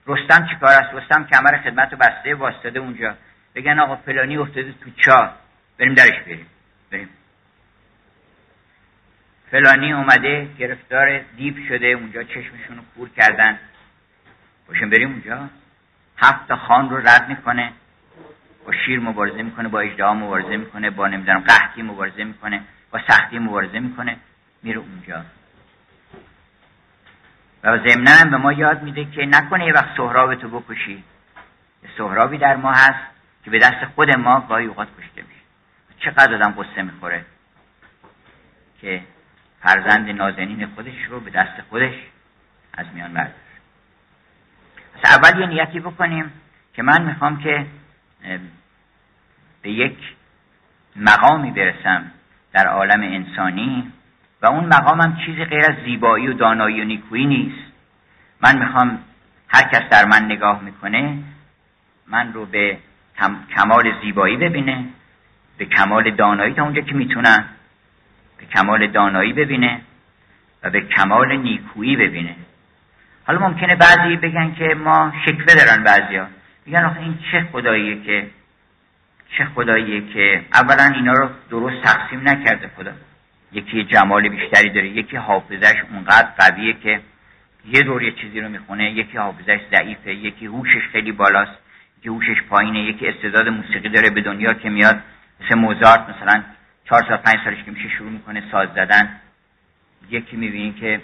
[0.07, 3.15] رستم چیکار است؟ رستم کمر خدمت و بسته واسطه اونجا.
[3.55, 5.35] بگن آقا فلانی افتاده تو چاه
[5.79, 6.47] بریم درش بریم.
[6.93, 7.09] بریم.
[9.51, 13.59] فلانی اومده گرفتار دیو شده اونجا چشمشون رو کور کردن.
[14.69, 15.49] باشیم بریم اونجا.
[16.19, 17.73] هفت خان رو رد می‌کنه.
[18.67, 23.39] با شیر مبارزه می‌کنه با اجدها مبارزه می‌کنه با نمی‌دونم قحطی مبارزه می‌کنه با سختی
[23.39, 24.17] مبارزه می‌کنه
[24.63, 25.25] میره اونجا.
[27.65, 31.05] و ضمنا هم به ما یاد میده که نکنه یه وقت سهراب تو بکشی.
[31.99, 33.05] سهرابی در ما هست
[33.45, 35.41] که به دست خود ما گاهی اوقات کشته میشه.
[35.99, 37.25] چقدر آدم قصه می‌خوره
[38.81, 39.03] که
[39.63, 41.95] فرزند نازنین خودش رو به دست خودش
[42.75, 43.37] از میان برداشت
[45.03, 46.33] از اول یه نیتی بکنیم
[46.75, 47.67] که من می‌خوام که
[49.63, 49.99] به یک
[50.97, 52.11] مقامی برسم
[52.53, 53.93] در عالم انسانی.
[54.47, 57.73] اون مقامم چیزی غیر از زیبایی و دانایی و نیکویی نیست.
[58.41, 58.99] من می‌خوام
[59.49, 61.19] هر کس در من نگاه می‌کنه
[62.07, 62.79] من رو به
[63.57, 64.85] کمال زیبایی ببینه
[65.59, 67.45] به کمال دانایی تا اونجا که می‌تونم
[68.39, 69.81] به کمال دانایی ببینه
[70.63, 72.37] و به کمال نیکویی ببینه.
[73.27, 76.27] حالا ممکنه بعضی بگن که ما شکوه دارن بعضیا.
[76.67, 78.27] میگن آخه این چه خداییه که
[79.39, 82.93] چه خداییه که اولا اینا رو درست تقسیم نکرده خدا.
[83.57, 87.01] یکی جمال بیشتری داره یکی حافظش اونقدر قویه که
[87.65, 91.59] یه دور یه چیزی رو می‌خونه یکی حافظش ضعیفه یکی هوشش خیلی بالاست
[91.99, 95.01] یکی هوشش پایینه یکی استعداد موسیقی داره به دنیا که میاد.
[95.41, 96.43] مثل موزارت مثلا
[96.85, 99.21] چهار سال پنج سالش که میشه شروع می‌کنه ساز زدن.
[100.11, 101.01] یکی می‌بینی که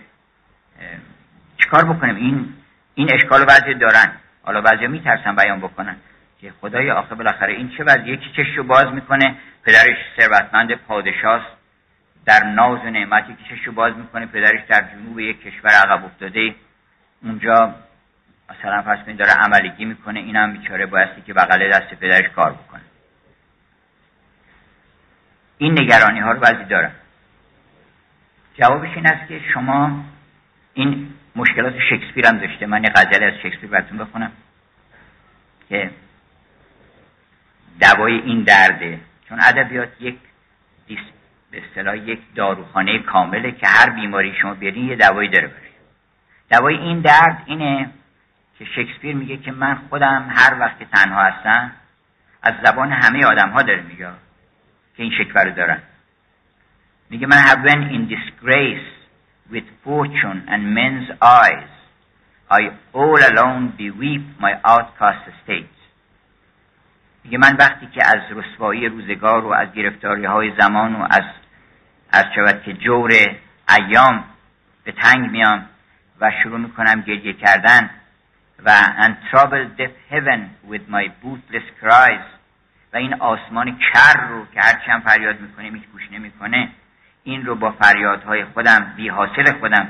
[1.58, 2.54] چیکار بکنیم؟ این
[2.94, 4.12] این اشکال بعضی دارن.
[4.42, 5.96] حالا بعضی میترسن بیان بکنن.
[6.40, 11.61] که خدای آخه بالاخره این چه وضع یکی چش رو باز می‌کنه؟ پدرش ثروتمند پادشاست.
[12.24, 16.04] در ناز و نعمتی که چش رو باز می‌کنه پدرش در جنوب یک کشور عقب
[16.04, 16.54] افتاده.
[17.22, 17.74] اونجا
[18.50, 22.80] مثلا فرض کنید داره عملیگی می‌کنه اینم بیچاره بایستی که بغل دست پدرش کار بکنه.
[25.58, 26.90] این نگرانی ها رو بعضی دارن.
[28.54, 30.04] جوابش این است که شما
[30.74, 32.66] این مشکلات شکسپیر هم داشته.
[32.66, 34.32] من یه غزل از شکسپیر براتون بخونم
[35.68, 35.90] که
[37.80, 40.18] دوای این درده چون ادبیات یک
[41.52, 45.72] به اصطلاح یک داروخانه کامله که هر بیماری شما بیارین یه دوایی داره بره
[46.50, 47.90] دوای این درد اینه
[48.58, 51.72] که شکسپیر میگه که من خودم هر وقت که تنها هستم
[52.42, 54.08] از زبان همه آدم ها داره میگه
[54.96, 55.82] که این شکوه رو دارن.
[57.10, 58.88] میگه من have been in disgrace
[59.52, 61.08] with fortune and men's
[61.42, 61.72] eyes.
[62.50, 62.62] I
[62.94, 65.78] all alone beweep my outcast state.
[67.24, 71.24] میگه من وقتی که از رسوایی روزگار و از گرفتاری های زمان و از
[72.12, 73.12] از شود که جور
[73.78, 74.24] ایام
[74.84, 75.66] به تنگ میام
[76.20, 77.90] و شروع می‌کنم گریه کردن
[78.64, 82.26] و and trouble deaf heaven with my bootless cries
[82.92, 86.68] و این آسمان کر رو که هرچی فریاد می‌کنه هیچ گوش نمی‌کنه
[87.24, 89.88] این رو با فریادهای خودم بی حاصل خودم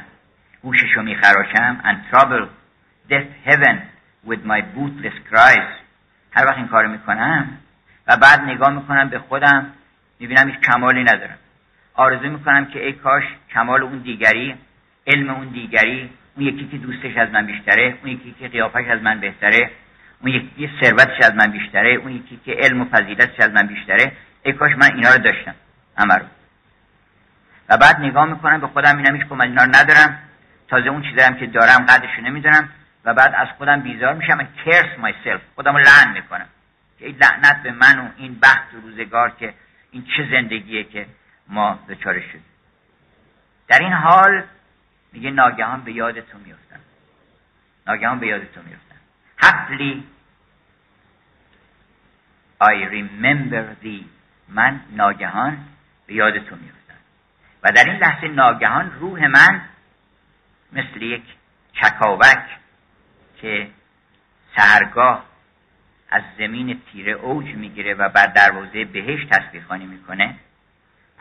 [0.63, 2.47] گوشش رو میخراشم and trouble
[3.11, 3.77] deaf heaven
[4.27, 5.73] with my bootless cries.
[6.33, 7.59] هر وقت این کار می‌کنم
[8.07, 9.67] و بعد نگاه می‌کنم به خودم
[10.21, 11.39] می‌بینم هیچ کمالی ندارم.
[11.95, 13.25] آرزو می‌کنم که ای کاش
[13.55, 14.55] کمال اون دیگری
[15.07, 19.03] علم اون دیگری اون یکی که دوستش از من بیشتره اون یکی که قیافش از
[19.03, 19.71] من بهتره
[20.21, 24.13] اون یکی ثروتش از من بیشتره اون یکی که علم و فضیلتش از من بیشتره
[24.43, 25.55] ای کاش من اینا رو داشتم
[25.99, 26.21] همه
[27.69, 30.19] و بعد نگاه می‌کنم به خودم اینم هیچ من اینا ندارم
[30.69, 32.69] تازه اون چیزی هم که دارم قدرش نمی‌دونم
[33.05, 36.47] و بعد از خودم بیزار میشم و کرس مایسلف خودم رو لعن می‌کنم.
[36.99, 38.47] که این لعنت به من و این و
[38.83, 39.55] روزگار که
[39.91, 41.07] این چه زندگیه که
[41.49, 42.41] ما دچار شد.
[43.69, 44.45] در این حال
[45.13, 46.81] میگه ناگهان به یادتون میفتن
[47.87, 48.97] ناگهان به یادتون میفتن
[49.43, 50.03] happily
[52.61, 54.05] I remember thee.
[54.49, 55.59] من ناگهان
[56.07, 56.95] به یادتون میفتم
[57.63, 59.63] و در این لحظه ناگهان روح من
[60.73, 61.23] مثل یک
[61.73, 62.59] چکاوک
[63.37, 63.71] که
[64.57, 65.25] سهرگاه
[66.11, 70.37] از زمین تیره اوج می‌گیره و بر دروازه بهش تسبیح خانی می‌کنه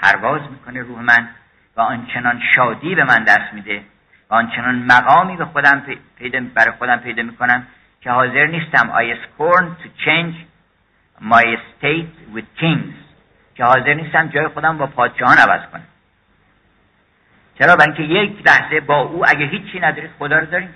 [0.01, 1.29] پرواز می‌کنه روح من
[1.77, 3.83] و آنچنان شادی به من دست میده
[4.29, 5.83] و آنچنان مقامی به خودم
[6.17, 7.67] پیدا برای خودم پیدا می‌کنم
[8.01, 10.35] که حاضر نیستم I scorn to change
[11.21, 12.95] my state with kings.
[13.55, 15.83] که حاضر نیستم جای خودم با پادشاهان عوض کنم.
[17.59, 20.73] چرا؟ برای اینکه یک لحظه با او اگه هیچی ندارید خدا رو داریم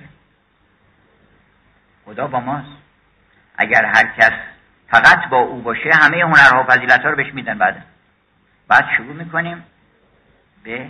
[2.06, 2.78] خدا با ماست.
[3.58, 4.32] اگر هر کس
[4.88, 7.86] فقط با او باشه همه هنرها و فضیلت ها رو بهش میدن بعد
[8.68, 9.64] بعد شروع می‌کنیم
[10.64, 10.90] به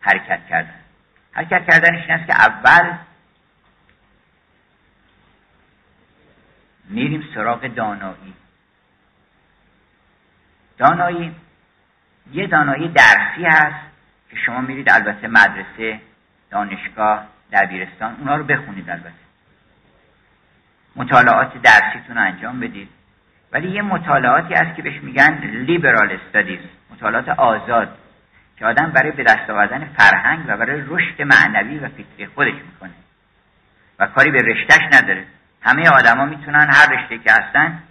[0.00, 0.74] حرکت کردن.
[1.32, 2.96] حرکت کردنش این است که اول
[6.84, 8.34] میریم سراغ دانایی.
[10.78, 11.34] دانایی
[12.32, 13.86] یه دانایی درسی هست
[14.30, 16.00] که شما میرید البته مدرسه
[16.50, 19.12] دانشگاه دبیرستان اونا رو بخونید البته.
[20.96, 22.97] مطالعات درسیتون رو انجام بدید.
[23.52, 27.98] ولی یه مطالعاتی هست که بهش میگن لیبرال استادیز مطالعات آزاد
[28.56, 32.90] که آدم برای به دست آوردن فرهنگ و برای رشد معنوی و فکری خودش می‌کنه.
[33.98, 35.24] و کاری به رشتهش نداره.
[35.62, 37.82] همه آدما می‌تونن هر رشته که هستن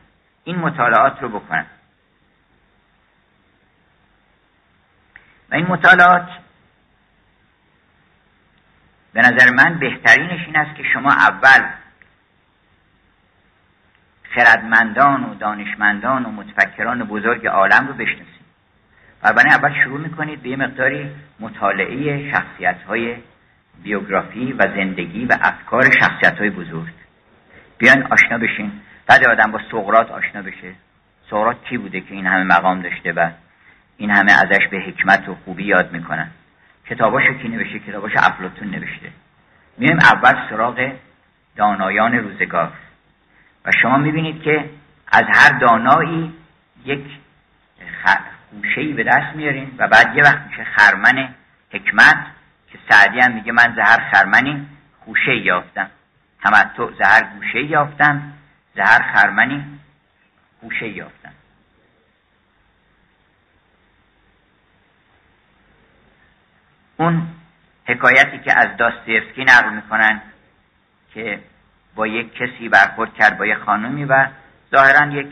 [0.44, 1.66] این مطالعات رو بکنن.
[5.52, 6.28] و این مطالعات
[9.14, 11.70] به نظر من بهترینش این است که شما اول
[14.38, 18.28] خردمندان و دانشمندان و متفکران بزرگ عالم رو بشناسید.
[19.22, 23.16] بنابراین اول شروع می‌کنید به یه مقداری مطالعه شخصیت های
[23.84, 26.94] بیوگرافی و زندگی و افکار شخصیت های بزرگ.
[27.78, 28.72] بیان آشنا بشین.
[29.08, 30.74] بعد آدم با سقرات آشنا بشه.
[31.30, 33.30] سقرات کی بوده که این همه مقام داشته و
[33.98, 36.28] این همه ازش به حکمت و خوبی یاد می‌کنن؟
[36.86, 39.10] کتاباشو کی نوشته؟ کتاباش افلاتون نوشته.
[39.78, 40.92] میایم اول سراغ
[41.56, 42.72] دانایان روزگار.
[43.68, 44.70] و شما می‌بینید که
[45.08, 46.34] از هر دانایی
[46.86, 47.04] یک
[48.52, 51.36] خوشه به دست میارین و بعد یه وقت میشه خرمن
[51.72, 52.26] حکمت
[52.72, 54.68] که سعدی هم میگه من زهر خرمنی
[55.06, 55.90] خوشه یافتم.
[56.44, 58.34] تمتع زهر گوشه یافتم.
[58.76, 59.80] زهر خرمنی
[60.62, 61.34] خوشه یافتم.
[66.98, 67.28] اون
[67.86, 70.22] حکایتی که از داستیفسکی نقل می‌کنن
[71.14, 71.40] که
[71.98, 74.28] با یک کسی برخورد کرد با یک خانومی و
[74.72, 75.28] ظاهرا یک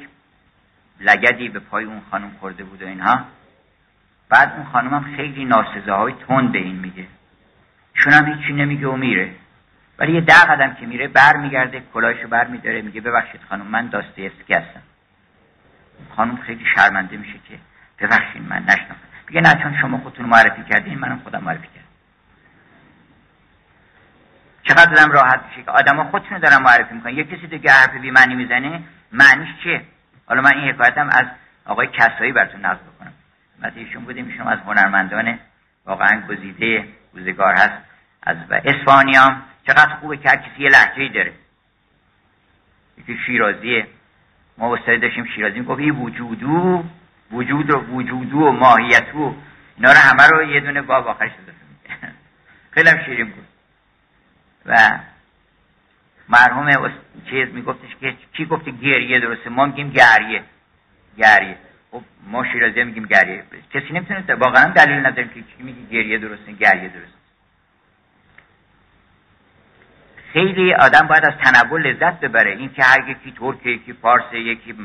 [1.00, 3.26] لگدی به پای اون خانم خورده بود و اینها.
[4.30, 5.50] بعد اون خانم هم خیلی
[5.88, 7.08] های تند به این میگه.
[7.96, 9.32] ایشون هم هیچی نمیگه و میره.
[10.00, 13.88] ولی یه ده قدم که میره بر میگرده کلاهشو بر میداره میگه ببخشید خانم من
[13.88, 14.82] داستیفسکی هستم.
[16.16, 17.60] خانم خیلی شرمنده میشه که
[18.00, 18.96] ببخشید من نشناختم.
[19.28, 21.85] میگه نه چون شما خودتون معرفی کردین منم خودم معرفی کردم.
[24.68, 27.14] چقدر دارم راحت میشه که آدما خودشون دارن معرفی می‌کنن.
[27.14, 29.82] یه کسی دیگه حرف بی معنی می‌زنه معنیش چیه؟
[30.26, 31.26] حالا من این حکایتم از
[31.66, 33.14] آقای کسایی براتون نقل بکنم.
[33.60, 35.40] مثلا ایشون بودیم ایشون از هنرمندان
[35.86, 37.78] واقعا گزیده روزگار هست.
[38.24, 39.36] از اسپانیا.
[39.68, 41.34] چقدر خوبه که هر کسی یه لحجه داره.
[42.98, 43.88] یکی شیرازیه.
[44.58, 46.84] ما استاد داشتیم شیرازی می‌گفت این وجودو
[47.32, 49.36] وجود و وجودو و ماهیتو.
[49.78, 51.32] اینا رو همه رو یه دونه باب آخرش
[52.74, 53.55] خیلی هم شیرین بود.
[54.66, 55.00] و
[56.30, 56.92] مرحوم
[57.30, 59.50] چیز میگفتش که کی گفته گریه درسته.
[59.50, 60.44] ما میگیم گریه.
[61.18, 61.58] گریه.
[61.92, 63.44] خب ما شیرازی میگیم گریه.
[63.74, 67.16] کسی نمی‌تونه واقعا دلیل نداریم که کی میگه گریه درسته گریه درسته.
[70.34, 72.52] خیلی آدم باید از تنوع لذت ببره.
[72.52, 74.76] این که هر یکی ترکه یکی پارسه یکی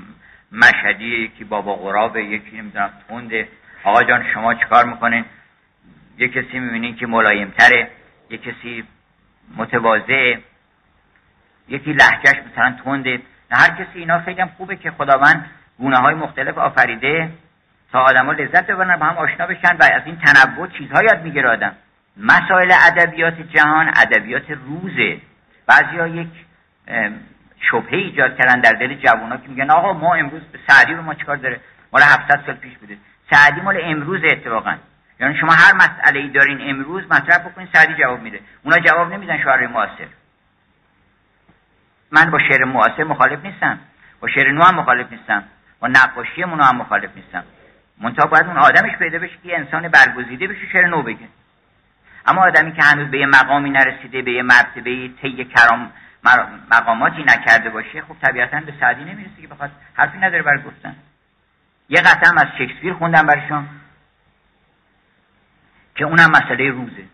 [0.52, 3.48] مشهدی یکی بابا غرابه یکی نمی‌دونم تنده.
[3.84, 5.24] آقا جان شما چیکار می‌کنین؟
[6.18, 7.90] یه کسی می‌بینین که ملایمتره.
[8.30, 8.84] یه کسی
[9.56, 10.38] متواضعه
[11.68, 16.58] یکی لحجهش مثلا تنده هر کسی اینا خیلی هم خوبه که خداوند گونه های مختلف
[16.58, 17.30] آفریده
[17.92, 21.72] تا آدما لذت ببرن با هم آشنا بشن و از این تنوع چیزها یاد می‌گیره
[22.16, 25.20] مسائل ادبیات جهان ادبیات روزه.
[25.66, 26.28] بعضیا یک
[27.70, 31.14] شبهه ایجاد کردن در دل جوونا که میگن آقا ما امروز به سعدی رو ما
[31.14, 31.60] چیکار داره؟
[31.92, 32.96] مال 700 سال پیش بوده.
[33.30, 34.76] سعدی مال امروز اتفاقا.
[35.20, 38.40] یعنی شما هر مسئله ای دارین امروز مطرح بکنین سعدی جواب میده.
[38.62, 40.06] اونا جواب نمیدن شعر معاصر.
[42.10, 43.78] من با شعر معاصر مخالف نیستم.
[44.20, 45.44] با شعر نو هم مخالف نیستم.
[45.80, 47.44] با نقاشی هم مخالف نیستم.
[48.00, 51.28] منتها باید اون آدمش پیدا بشه که انسان برگزیده بشه شعر نو بگه.
[52.26, 55.92] اما آدمی که هنوز به یه مقامی نرسیده به یه مرتبه طی کرام
[56.70, 60.96] مقاماتی نکرده باشه خب طبیعتا به سعدی نمی‌رسه که بخواد حرفی نداره بر گفتن.
[61.88, 63.68] یه قطعه از شکسپیر خوندم برشون
[66.00, 67.04] که اونم مسئله روزه.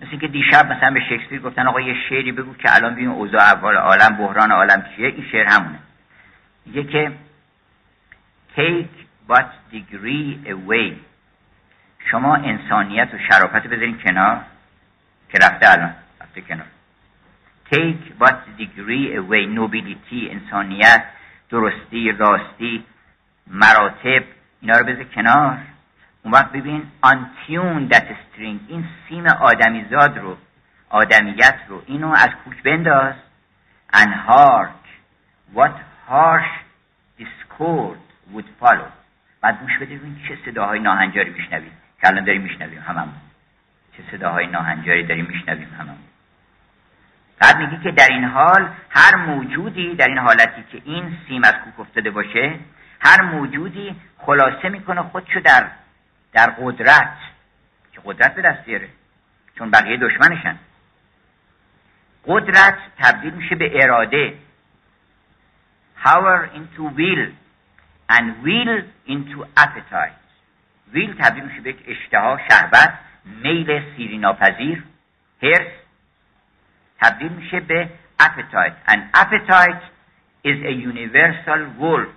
[0.00, 3.40] مثل که دیشب مثلا به شکسپیر گفتن آقا یه شعری بگو که الان ببین اوضاع
[3.40, 5.08] اول عالم بحران عالم چیه.
[5.08, 5.78] این شعر همونه.
[6.66, 7.12] میگه که
[8.56, 10.92] take but degree away.
[12.10, 14.40] شما انسانیت و شرافت بذارین کنار
[15.28, 16.66] که رفته الان رفته کنار.
[17.72, 19.58] take but degree away.
[19.58, 21.04] nobility انسانیت
[21.50, 22.84] درستی راستی
[23.46, 24.24] مراتب
[24.60, 25.58] اینا رو بذار کنار.
[26.22, 30.36] اون وقت ببین tune that string این سیم آدمیزاد رو
[30.88, 33.14] آدمیت رو اینو از کوک بنداز.
[33.92, 34.84] And hark
[35.54, 35.76] what
[36.08, 36.52] harsh
[37.18, 37.98] discord
[38.32, 38.90] would follow.
[39.40, 43.20] بعد گوش بده ببین چه صداهای ناهنجاری میشنویم که الان داریم میشنویم هممون.
[43.96, 45.98] چه صداهای ناهنجاری داریم میشنویم هممون.
[47.40, 51.52] بعد میگه که در این حال هر موجودی در این حالتی که این سیم از
[51.52, 52.58] کوک افتاده باشه
[53.00, 55.66] هر موجودی خلاصه می‌کنه خودشو در
[56.38, 57.16] در قدرت
[57.92, 58.88] که قدرت به دست بیاره
[59.58, 60.58] چون بقیه دشمنشن.
[62.26, 64.38] قدرت تبدیل میشه به اراده.
[66.04, 67.26] Power into will
[68.08, 70.18] and will into appetite.
[70.94, 74.84] Will تبدیل میشه به اشتها شهوت میل سیری ناپذیر
[75.42, 75.72] هرس
[77.00, 77.88] تبدیل میشه به
[78.22, 78.92] appetite.
[78.92, 79.82] And appetite
[80.44, 82.08] is a universal wolf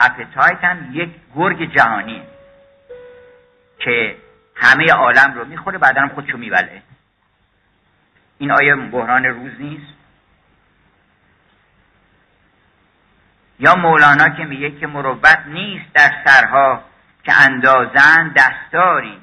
[0.00, 2.22] appetite هم یک گرگ جهانی.
[3.84, 4.16] که
[4.56, 6.82] همه عالم رو می‌خوره بعدا هم خودشو میبله.
[8.38, 9.94] این آیا بحران روز نیست.
[13.58, 16.84] یا مولانا که میگه که مروت نیست در سرها
[17.24, 19.18] که اندازن دستاری.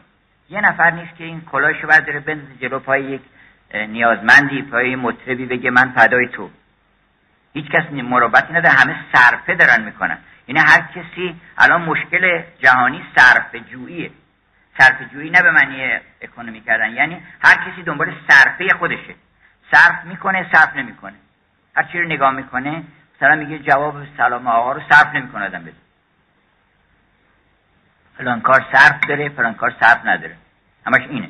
[0.49, 3.21] یه نفر نیست که این کلاهشو برداره بندازه جلو پای یک
[3.73, 6.49] نیازمندی پای مطربی بگه من فدای تو.
[7.53, 10.17] هیچ کس مروتی نداره همه صرفه دارن می‌کنن.
[10.47, 14.11] یعنی هر کسی الان مشکل جهانی صرف جوییه
[14.79, 16.91] صرف جویی نه به معنی اکونومی کردن.
[16.91, 19.15] یعنی هر کسی دنبال صرفه خودشه.
[19.71, 21.15] صرف می‌کنه صرف نمی‌کنه.
[21.75, 22.83] هر چی رو نگاه می‌کنه
[23.15, 25.73] مثلا میگه جواب سلام آقا رو صرف نمی‌کنه آدم بده.
[28.17, 30.35] فلان کار صرف داره فلان کار صرف نداره.
[30.87, 31.29] همش اینه.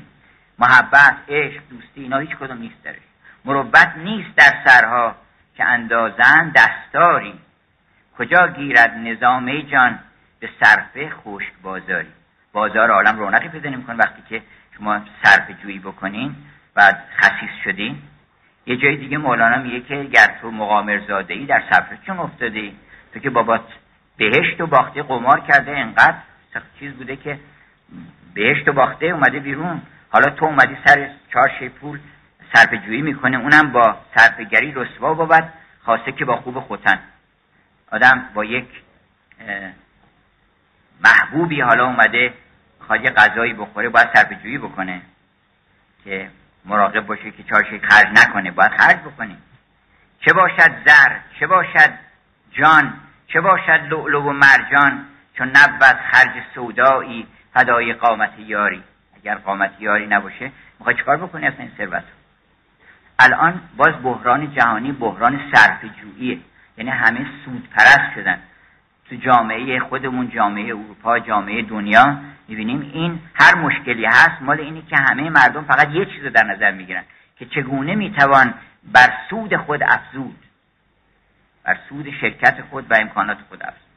[0.59, 2.99] محبت عشق دوستی اینا هیچ کدوم نیست داره
[3.45, 5.15] مروت نیست در سرها
[5.55, 7.39] که اندازن دستاری.
[8.17, 9.99] کجا گیرد نظام جان؟
[10.39, 12.11] به صرفه خشک بازاری
[12.53, 13.95] بازار عالم رونقی پیدا نمی‌کنه.
[13.95, 14.41] وقتی که
[14.77, 16.35] شما صرف جویی بکنین
[16.75, 18.01] و خصیص شدین.
[18.65, 22.71] یه جای دیگه مولانا میگه که گر تو مقامر زاده ای در صرفه چون افتاده.
[23.13, 23.65] تو که بابات
[24.17, 26.17] بهشت و باخته قمار کرده انقدر
[26.79, 27.39] چیز بوده که
[28.33, 29.81] بهشت و باخته اومده بیرون.
[30.09, 31.99] حالا تو اومدی سر چهار پول
[32.53, 36.99] صرف جویی می‌کنه اونم با صرفگری رسوا بابد خواسته که با خوب خوتن.
[37.91, 38.67] آدم با یک
[41.03, 42.33] محبوبی حالا اومده
[42.79, 45.01] خواهد غذایی بخوره باید صرف جویی بکنه
[46.03, 46.29] که
[46.65, 48.51] مراقب باشه که چارشی خرج نکنه.
[48.51, 49.37] باید خرج بکنی
[50.19, 51.89] چه باشد زر چه باشد
[52.51, 52.93] جان
[53.27, 55.05] چه باشد لعلو و مرجان
[55.37, 58.83] چون نبود خرج سودایی فدای قامت یاری.
[59.17, 62.03] اگر قامت یاری نباشه می‌خوای چکار بکنی اصلا این ثروت
[63.19, 66.39] الان باز بحران جهانی بحران صرف جوییه
[66.77, 68.39] یعنی همه سود پرست شدن.
[69.11, 74.97] تو جامعه خودمون جامعه اروپا جامعه دنیا می‌بینیم این هر مشکلی هست مال اینی که
[74.97, 77.03] همه مردم فقط یه چیز رو در نظر می‌گیرن
[77.39, 78.53] که چگونه می‌توان
[78.83, 80.35] بر سود خود افزود.
[81.63, 83.91] بر سود شرکت خود و امکانات خود افزود.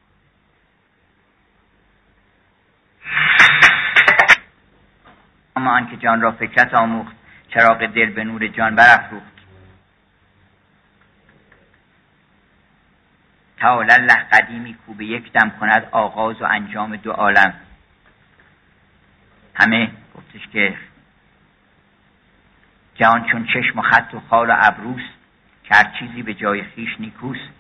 [5.57, 7.17] اما آنکه جان را فکرت آموخت
[7.49, 9.34] چراغ دل به نور جان برافروخت.
[13.57, 17.55] تعالی الله قدیمی کو به یک دم کند آغاز و انجام دو عالم.
[19.55, 20.74] همه گفتش که
[22.94, 25.02] جهان چون چشم و خط و خال و ابروس
[25.64, 27.50] که هر چیزی به جای خیش نیکوست.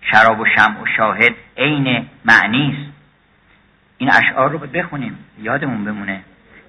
[0.00, 2.92] شراب و شمع و شاهد عین معنی
[3.98, 6.20] این اشعار رو بخونیم یادمون بمونه.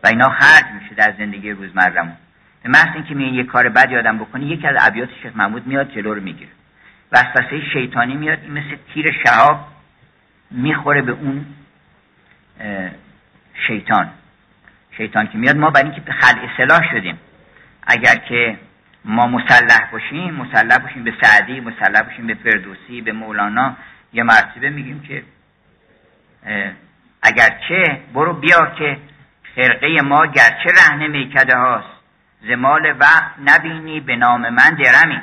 [0.03, 2.17] و اینا خرج میشه در زندگی روزمرهمون.
[2.63, 5.91] به محض اینکه میگه یه کار بد یادم بکنی یکی از ابیات شیخ محمود میاد
[5.91, 6.51] جلو رو می‌گیره.
[7.15, 9.67] وسوسه شیطانی میاد این مثل تیر شهاب
[10.51, 11.45] می‌خوره به اون
[13.67, 14.09] شیطان.
[14.97, 17.19] شیطان که میاد ما برای اینکه خلع اصلاح شدیم.
[17.87, 18.57] اگر که
[19.05, 23.75] ما مسلح باشیم مسلح باشیم به سعدی مسلح باشیم به فردوسی به مولانا
[24.13, 25.23] یه مرتبه میگیم که
[27.21, 28.97] اگرچه برو بیا که
[29.55, 31.87] خرقه ما گرچه رهن میکده هاست.
[32.47, 35.21] زمال وقت نبینی به نام من درمی.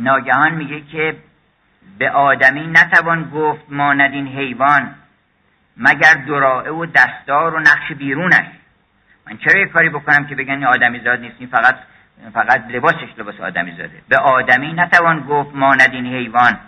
[0.00, 1.16] ناگهان میگه که
[1.98, 4.94] به آدمی نتوان گفت ماند حیوان
[5.76, 8.46] مگر دراعه و دستار و نقش بیرونش
[9.26, 11.76] من چرا یه کاری بکنم که بگن آدمی زاد نیست؟ فقط
[12.34, 14.02] فقط لباسش لباس آدمی زاده.
[14.08, 16.58] به آدمی نتوان گفت ماند حیوان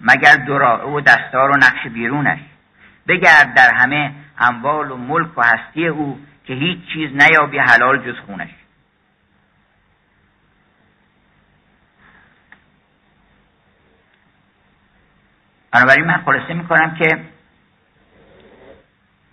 [0.00, 2.38] مگر دراعه و دستار و نقش بیرونش
[3.08, 8.18] بگرد در همه اموال و ملک و هستی او که هیچ چیز نیابی حلال جز
[8.26, 8.48] خونش.
[15.72, 17.24] بنابراین من خلاصه می‌کنم که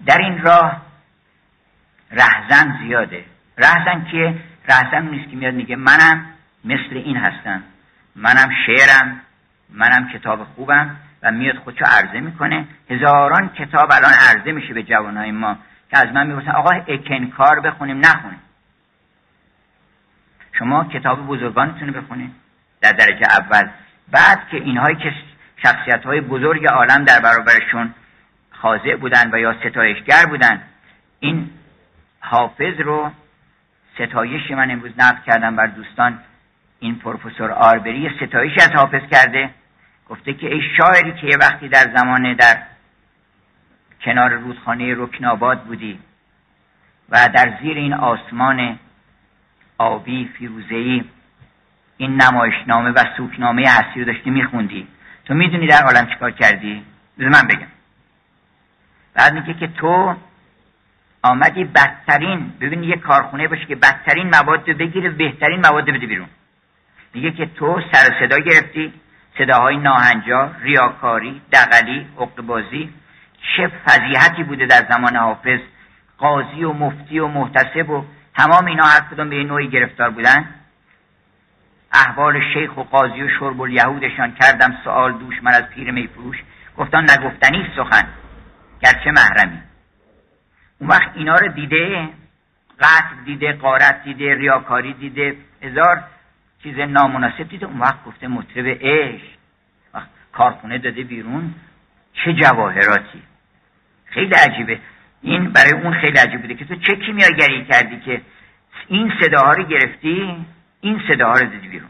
[0.06, 0.82] در این راه
[2.12, 3.26] رهزن زیاده.
[3.58, 4.36] رهزن که
[4.70, 6.26] رهزن نیست که میاد میگه منم
[6.66, 7.64] مثل این هستم.
[8.16, 9.22] منم شعرم
[9.70, 12.68] منم کتاب خوبم و میاد خودشو عرضه می‌کنه.
[12.90, 15.58] هزاران کتاب الان عرضه میشه به جوانهای ما
[15.92, 18.40] که از من می‌پرسن آقا اکنکار بخونیم؟ نخونیم.
[20.60, 22.32] شما کتاب بزرگانتون رو بخونید
[22.82, 23.70] در درجه اول.
[24.12, 25.14] بعد که اینهایی که
[25.64, 27.93] شخصیت های بزرگ عالم در برابرشون
[28.51, 30.62] خاضع بودن و یا ستایشگر بودن.
[31.20, 31.49] این
[32.20, 33.12] حافظ رو
[33.95, 36.20] ستایشی من امروز نقد کردم بر دوستان.
[36.80, 39.49] این پروفسور آربری ستایشی از حافظ کرده.
[40.10, 42.58] گفته که ای شاعری که یه وقتی در زمان در
[44.01, 45.99] کنار رودخانه رکناباد بودی
[47.10, 48.80] و در زیر این آسمان
[49.78, 51.10] آبی فیروزهی
[51.97, 54.88] این نمایشنامه و سوکنامه هستی رو داشتی میخوندی.
[55.28, 56.84] تو می‌دونی در عالم چیکار کردی؟
[57.19, 57.67] بذار من بگم.
[59.13, 60.15] بعد میگه که تو
[61.21, 66.28] آمدی بدترین ببین یه کارخونه باشه که بدترین مواد رو بگیره بهترین مواد بده بیرون.
[67.13, 68.93] میگه که تو سر صدا گرفتی
[69.38, 72.89] صداهای ناهنجا ریاکاری دقلی اقبازی
[73.41, 75.59] چه فضیحتی بوده در زمان حافظ؟
[76.17, 78.05] قاضی و مفتی و محتسب و
[78.38, 80.45] تمام اینا هر کدوم به نوعی گرفتار بودن؟
[81.94, 86.38] احوال شیخ و قاضی و شرب الیهودشان کردم سوال دوش من از پیر میفروش.
[86.78, 88.08] گفتان نگفتنی سخن.
[88.82, 89.60] گرچه محرمی.
[90.80, 92.10] اون وقت اینا رو دیده
[92.80, 96.04] قتل دیده قارت دیده ریاکاری دیده هزار
[96.64, 97.66] چیز نامناسب دیده.
[97.66, 99.38] اون وقت گفته مطرب عشق.
[100.34, 101.56] کارخونه داده بیرون.
[102.14, 103.22] چه جواهراتی.
[104.06, 104.80] خیلی عجیبه.
[105.22, 108.22] این برای اون خیلی عجیب بوده که تو چه کیمیاگری کردی که
[108.88, 110.46] این صداها رو گرفتی؟
[110.82, 111.89] این صداها رو دادی بیرون.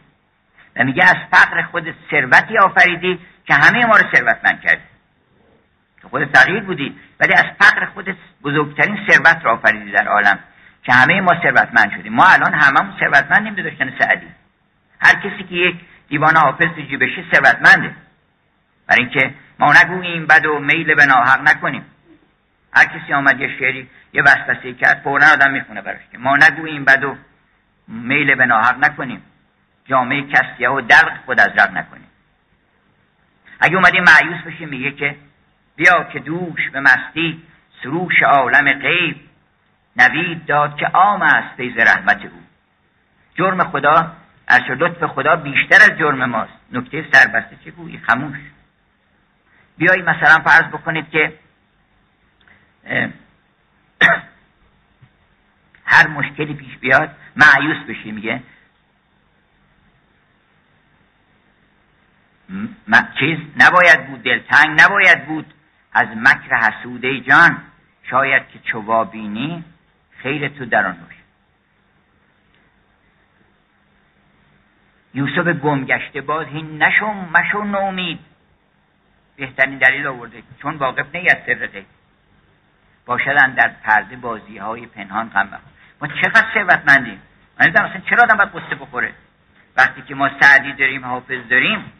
[0.75, 4.83] و میگه از فقر خود ثروتی آفریدی که همه ما رو ثروتمند کردی.
[6.01, 10.39] تو خود فقیر بودی ولی از فقر خود بزرگترین ثروت رو آفریدی در عالم
[10.83, 12.13] که همه ما ثروتمند شدیم.
[12.13, 14.27] ما الان هممون ثروتمندیم به داشتن سعدی.
[15.01, 15.75] هر کسی که یک
[16.09, 17.95] دیوان حافظ تو جیبشه ثروتمنده.
[18.87, 21.85] برای اینکه ما نگوییم بد و میل به ناحق نکنیم.
[22.73, 26.85] هر کسی آمد یه شعری یه وسوسه کرد فورا آدم می‌خونه براش که ما نگوییم
[26.85, 27.15] بد و
[27.87, 29.21] میل به ناحق نکنیم.
[29.85, 32.07] جامعه کسیه و دلق خود از رق نکنیم.
[33.59, 35.15] اگه اومدیم معیوس بشیم میگه که
[35.75, 37.43] بیا که دوش به مستی
[37.83, 39.17] سروش عالم غیب
[39.95, 42.41] نوید داد که عام است فیض رحمت او.
[43.35, 44.11] جرم خدا
[44.47, 46.53] از لطف خدا بیشتر از جرم ماست.
[46.71, 48.37] نکته سربسته چه گویی؟ خموش
[49.77, 51.33] بیایی مثلا فرض بکنید که
[55.87, 58.43] هر مشکلی پیش بیاد معیوس بشی میگه.
[63.19, 65.53] چیز نباید بود دلتنگ نباید بود.
[65.93, 67.57] از مکر حسوده جان
[68.03, 69.63] شاید که چوا بینی
[70.17, 71.17] خیر تو در آن باشه.
[75.13, 78.19] یوسف گمگشته باز هین نشم مشو نومید.
[79.35, 81.83] بهترین دلیل آورده چون واقف نی از سر
[83.05, 85.59] باشدن در پرده بازی های پنهان غم
[86.01, 87.21] ما چقدر ثروتمندیم؟
[87.59, 89.13] من اصلا چرا آدم باید قصه بخوره؟
[89.77, 91.91] وقتی که ما سعدی داریم حافظ داریم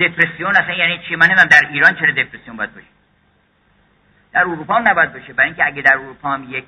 [0.00, 2.86] دپرسیون اصلا یعنی چی؟ من در ایران چرا دپرسیون باید باشه؟
[4.32, 5.32] در اروپا هم نباید باشه.
[5.32, 6.64] برای اینکه اگه در اروپا هم یک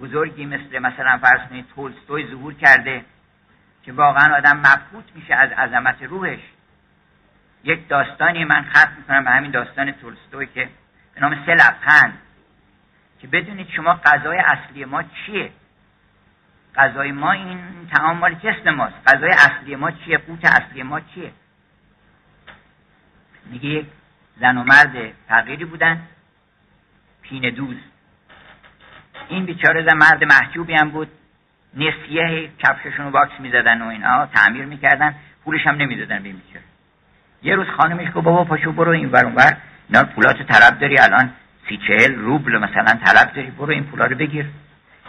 [0.00, 3.04] بزرگی مثل مثلا فرض کنید تولستوی ظهور کرده
[3.82, 6.40] که واقعا آدم مبهوت میشه از عظمت روحش.
[7.64, 10.68] یک داستانی من خط می‌کنم به همین داستان تولستوی که
[11.14, 12.18] به نام سه لبخند.
[13.24, 15.50] که بدونید شما غذای اصلی ما چیه.
[16.76, 17.58] غذای ما این
[17.92, 18.94] تعام مال جسم ماست.
[19.06, 21.32] غذای اصلی ما چیه؟ قوت اصلی ما چیه؟
[23.46, 23.86] میگه یک
[24.40, 26.00] زن و مرد تغییری بودن
[27.22, 27.76] پینه دوز
[29.28, 31.08] این بیچاره زن مرد محجوبی هم بود.
[31.74, 35.14] نسیه کفششون رو واکس می‌زدن و اینا تعمیر می‌کردن.
[35.44, 36.64] پولش هم نمی‌دادن به بیچاره.
[37.42, 39.56] یه روز خانمش گفت بابا پاشو برو این ور اونور.
[39.88, 41.32] اینا پولات طلب داری الان
[41.68, 43.50] سی چهل روبل مثلا طلب داری.
[43.50, 44.46] برو این پولا رو بگیر.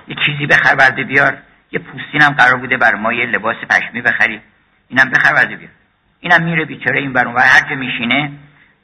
[0.08, 1.38] یه چیزی بخر برده بیار.
[1.72, 4.41] یه پوستین هم قرار بوده بر ما یه لباس پشمی بخری.
[4.89, 5.72] اینم بخر برده بیار.
[6.20, 8.32] اینم میره بیچاره این بر اونور هر جا میشینه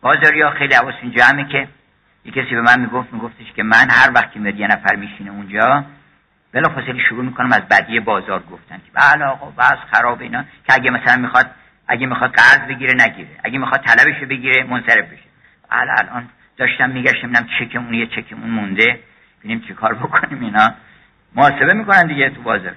[0.02, 1.68] بازاریا خیلی حواسون جمعه که
[2.26, 5.86] یه کسی به من می‌گفت میگفتش که من هر وقتی میاد یه نفر میشینه اونجا
[6.52, 10.44] بلا فاصله شروع می‌کنم از بدی بازار گفتن که بله آقا بس خراب اینا.
[10.44, 11.52] که اگه مثلا می‌خواد
[11.88, 13.30] اگه می‌خواد قرض بگیره نگیره.
[13.44, 15.24] اگه می‌خواد طلبش بگیره منصرف بشه.
[15.70, 16.30] بله الان
[16.62, 19.00] داشتم میگشتم ببینم چکمون یه چکمون مونده.
[19.40, 20.74] ببینیم چه کار بکنیم اینا.
[21.36, 22.76] محاسبه می‌کنن دیگه تو بازار.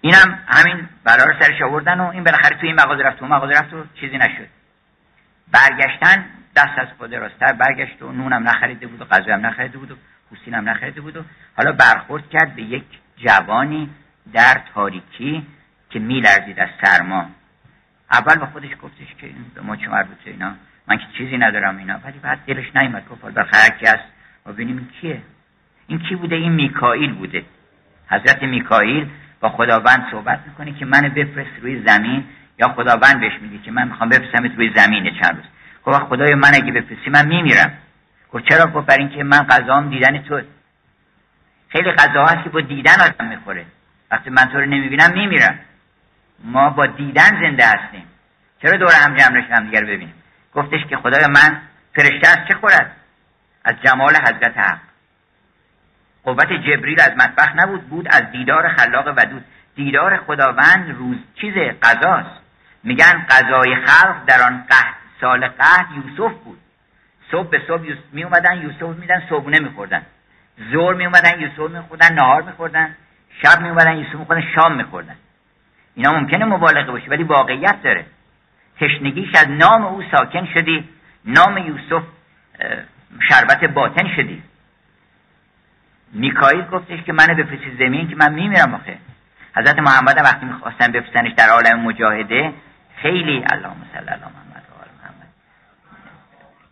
[0.00, 3.52] اینم همین بلا رو سرش آوردن و این بالاخره تو این مغازه رفت و مغازه
[3.52, 4.48] رفت و چیزی نشد.
[5.52, 6.24] برگشتن
[6.56, 9.96] دست از خود راستر برگشت و نونم نخریده بود و غذا هم نخریده بود و
[10.30, 11.24] پوستین هم نخریده بود و
[11.56, 12.84] حالا برخورد کرد به یک
[13.16, 13.90] جوانی
[14.32, 15.46] در تاریکی
[15.90, 17.30] که میلرزید از سرما.
[18.12, 20.54] اول به خودش گفتش که به ما چه مربوطه اینا.
[20.86, 21.98] من که چیزی ندارم اینا.
[22.04, 23.08] ولی بعد دلش نیومد.
[23.08, 24.04] گفت بالاخره کی است
[24.46, 25.22] و ببینیم این کیه.
[25.86, 27.44] این کی بوده؟ این میکائیل بوده.
[28.08, 29.08] حضرت میکائیل
[29.40, 32.24] با خداوند صحبت می‌کنه که منو بفرست روی زمین
[32.58, 35.44] یا خداوند بهش میگه که من می‌خوام بفرستمت روی زمین چند روز.
[35.84, 37.72] گفت خدای من اگه بفرستی من میمیرم.
[38.32, 40.40] گفت چرا؟ گفت برای اینکه من غذام دیدن تو.
[41.68, 43.64] خیلی غذا هست که با دیدن آدم می‌خوره.
[44.10, 45.58] وقتی من تو رو نمی‌بینم میمیرم.
[46.44, 48.04] ما با دیدن زنده هستیم.
[48.62, 50.14] چرا دور هم جمع نشیم هم دیگر ببینیم؟
[50.54, 51.60] گفتش که خدای من
[51.94, 52.96] فرشته از چه خورد؟
[53.64, 54.78] از جمال حضرت حق.
[56.24, 59.44] قوت جبریل از مطبخ نبود بود از دیدار خلاق ودود.
[59.76, 62.40] دیدار خداوند روز چیز قضاست.
[62.82, 66.58] میگن قضای خلق در آن قهد سال قهد یوسف بود.
[67.30, 67.82] صبح به صبح
[68.12, 70.02] می اومدن یوسف میدن صبحونه میخوردن.
[70.72, 72.96] زور می اومدن یوسف میخوردن نهار میخوردن.
[73.42, 75.16] شب می اومدن یوسف میخوردن شام میخوردن.
[75.94, 78.06] اینا ممکنه مبالغه باشه ولی واقعیت داره.
[78.80, 80.88] تشنگیش از نام او ساکن شدی.
[81.24, 82.02] نام یوسف
[83.28, 84.42] شربت باطن شدی.
[86.12, 88.98] میکایل گفتش که منو بفرستی زمین که من میمیرم آخه.
[89.56, 92.54] حضرت محمد وقتی می‌خواستن بفرستنش در عالم مجاهده
[92.96, 95.28] خیلی اللهم صل علی محمد و محمد.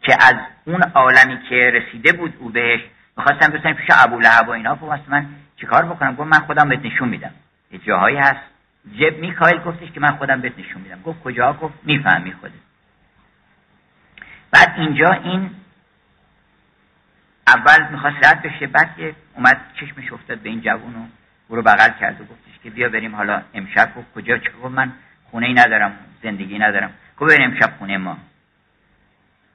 [0.03, 0.34] که از
[0.64, 2.80] اون عالمی که رسیده بود او بهش
[3.16, 4.76] می‌خواستم بفرستن پیش ابو لهب و اینا.
[4.76, 5.26] گفت من
[5.57, 7.32] چیکار بکنم؟ گفت من خودم بهت نشون میدم.
[7.72, 8.51] یه جاهایی هست.
[8.91, 11.03] جب میکایل گفتش که من خودم بهت نشون میدم.
[11.03, 12.53] گفت کجا؟ گفت می‌فهمی خودت.
[14.51, 15.51] بعد اینجا این
[17.47, 21.07] اول می‌خواست رد بشه بعد که اومد چشمش افتاد به این جوون و
[21.49, 23.95] او رو بغل کرد و گفتش که بیا بریم حالا امشب.
[23.97, 24.93] گفت کجا؟ چه؟ گفت من
[25.30, 26.93] خونه ای ندارم زندگی ندارم.
[27.18, 28.18] گفت بریم امشب خونه ما.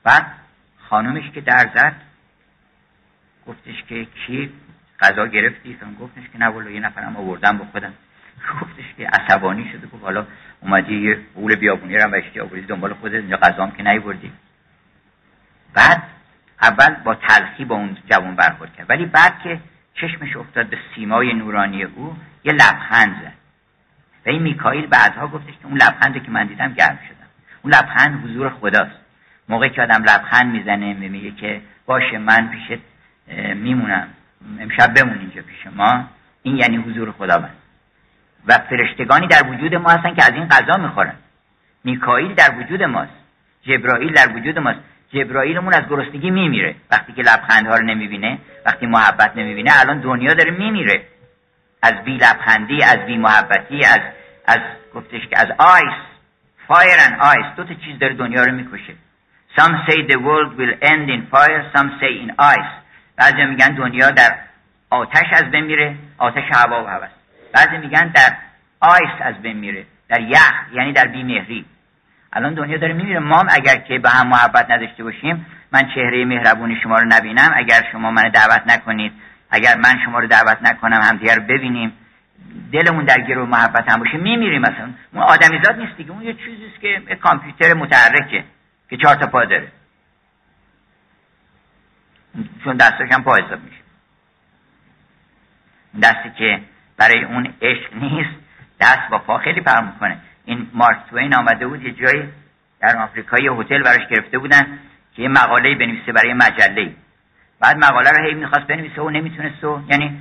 [0.04, 0.26] بعد
[0.90, 1.96] خانومش که در زد
[3.48, 4.54] گفتش که کی؟
[5.00, 7.94] غذا گرفتی؟ گفتش که نه یه نفرم آوردم با خودم.
[8.62, 10.26] گفتش که عصبانی شده گفت حالا
[10.62, 14.32] اومدی یه قول بیابونی رو بشتی آوردی دنبال خودت اینجا غذام که نیوردی.
[15.74, 16.04] بعد
[16.62, 18.90] اول با تلخی با اون جوان برخورد کرد.
[18.90, 19.60] ولی بعد که
[19.94, 23.34] چشمش افتاد به سیمای نورانی او یه لبخند زد.
[24.26, 27.28] و این میکائیل بعدها گفتش که اون لبخندی که من دیدم گرم شدم
[27.62, 29.00] اون لبخند حضور خداست.
[29.50, 32.82] موقعی که آدم لبخند می‌زنه میگه که باشه من پیشت
[33.56, 34.08] میمونم.
[34.60, 36.10] امشب بمون اینجا پیش ما.
[36.44, 37.54] این یعنی حضور خداوند.
[38.48, 41.14] و فرشتگانی در وجود ما هستن که از این غذا می‌خورن.
[41.84, 43.12] میکائیل در وجود ماست.
[43.62, 44.80] جبرائیل در وجود ماست.
[45.14, 46.76] جبرائیلمون از گرسنگی میمیره.
[46.92, 51.02] وقتی که لبخندها رو نمی‌بینه وقتی محبت نمی‌بینه الان دنیا داره میمیره.
[51.84, 54.00] از بی لبخندی از بی محبتی از
[54.48, 54.60] از
[54.96, 55.98] گفتش که از ice.
[56.68, 58.94] Fire and ice دو تا چیز داره دنیا رو می‌کشه.
[59.58, 62.74] Some say the world will end in fire some say in ice.
[63.18, 64.36] بعضی میگن دنیا در
[64.90, 65.96] آتش از بین میره.
[66.18, 67.10] آتش هوا و هوس
[67.54, 68.38] بعضی میگن در
[68.80, 71.66] ice از بین میره در یخ یعنی در بیمهری.
[72.34, 73.20] الان دنیا داره میمیره.
[73.20, 77.52] ما اگر که به هم محبت نداشته باشیم من چهره مهربونی شما رو نبینم.
[77.56, 79.14] اگر شما من دعوت نکنید
[79.50, 81.94] اگر من شما رو دعوت نکنم همدیگه رو ببینیم
[82.72, 84.90] دلمون در گرو محبت هم باشه میمیریم مثلا.
[85.14, 86.12] اون آدمیزاد نیست دیگه.
[86.12, 88.44] اون یه چیزیست که کامپیوتر متحرکه
[88.90, 89.68] که چهار تا پا داره.
[92.64, 93.82] چون دستاش هم پا حساب میشه.
[96.04, 96.62] دستی که
[96.98, 98.36] برای اون عشق نیست.
[98.82, 100.18] دست با پا خیلی فرق می‌کنه.
[100.46, 102.30] این مارک توین آمده بود یه جایی
[102.80, 104.80] در آفریقا یه هتل براش گرفته بودن
[105.16, 106.94] که یه مقاله بنویسه برای مجله
[107.60, 110.18] بعد مقاله رو هی می‌خواست بنویسه و نمی‌تونست و یعنی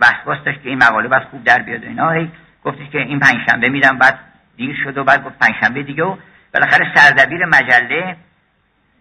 [0.00, 2.10] وسواس داشت که این مقاله بس خوب در بیاد و اینا.
[2.10, 2.30] هی
[2.64, 4.18] گفتش که این پنجشنبه میدم بعد
[4.56, 6.16] دیر شد و بعد گفت پنجشنبه دیگه و
[6.54, 8.16] بالاخره سردبیر مجله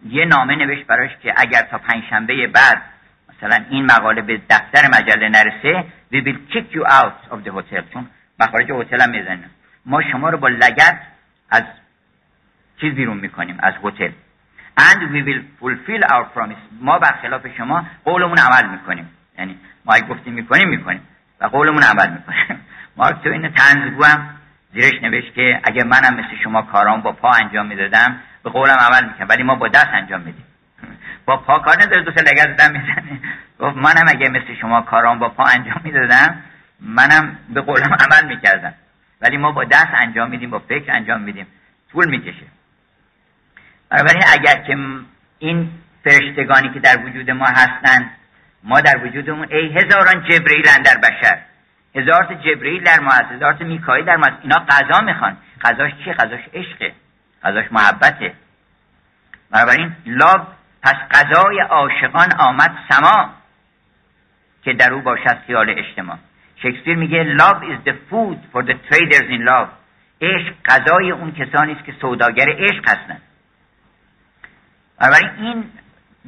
[0.10, 2.82] یه نامه نوشت براش که اگر تا پنجشنبه بعد
[3.38, 7.94] مثلا این مقاله به دفتر مجله نرسه we will kick you out of the hotel.
[7.94, 8.08] چون
[8.40, 9.50] مخارج هتل هم می‌زنن
[9.86, 11.00] ما شما رو با لگت
[11.50, 11.64] از
[12.82, 14.12] چیز بیرون می‌کنیم از هتل.
[14.80, 16.62] And we will fulfill our promise.
[16.82, 19.10] ما برخلاف شما قولمون عمل می‌کنیم.
[19.40, 21.02] یعنی ما اگه گفتیم می‌کنیم می‌کنیم.
[21.42, 22.60] و قولمون عمل می‌کنیم.
[22.98, 24.30] مارک تو این تنزگو هم
[24.74, 29.08] زیرش نوشت که اگه منم مثل شما کارام با پا انجام می‌دادم به قولم عمل
[29.08, 30.47] می‌کنم ولی ما با دست انجام میدیم.
[31.28, 33.20] با پا کار نداره دو لگت زدن می‌زنه.
[33.60, 36.44] گفت منم اگه مثل شما کارام با پا انجام می‌دادم
[36.80, 38.74] منم به قولم عمل می‌کردم.
[39.22, 41.48] ولی ما با دست انجام میدیم با فکر انجام میدیم.
[41.92, 42.46] طول می‌کشه.
[43.90, 44.78] بنابراین اگر که
[45.40, 45.70] این
[46.04, 48.12] فرشتگانی که در وجود ما هستند
[48.64, 51.38] ما در وجودمون ای هزاران جبرئیل در بشر.
[51.96, 54.38] هزار تا جبرئیل در ما هست هزار تا میکائیل در ما هست.
[54.42, 55.38] اینا غذا می‌خوان.
[55.62, 56.94] غذاش چیه غذاش عشقه.
[57.44, 58.34] غذاش محبته.
[59.52, 63.30] بنابراین لاب پس غذای عاشقان آمد سما
[64.64, 66.18] که در او باشد خیال اجتماع.
[66.56, 69.68] شکسپیر میگه love is the food for the traders in love.
[70.22, 73.22] عشق غذای اون کسانی است که سوداگر عشق هستند.
[75.00, 75.64] بنابراین این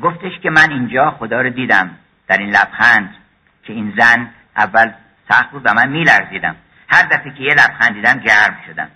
[0.02, 1.98] گفتش که من اینجا خدا رو دیدم
[2.28, 3.16] در این لبخند
[3.64, 4.92] که این زن اول
[5.30, 6.56] سخت بود و من میلرزیدم.
[6.90, 8.90] هر دفعه که یه لبخند دیدم گرم شدم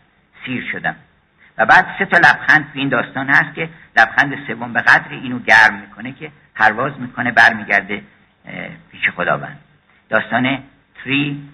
[0.45, 0.95] سیر شدم.
[1.57, 5.73] و بعد سه تا لبخند این داستان هست که لبخند سوم به قدر اینو گرم
[5.81, 8.03] می‌کنه که پرواز می‌کنه برمیگرده
[8.91, 9.59] پیش خداوند.
[10.09, 10.59] داستان
[11.03, 11.49] تری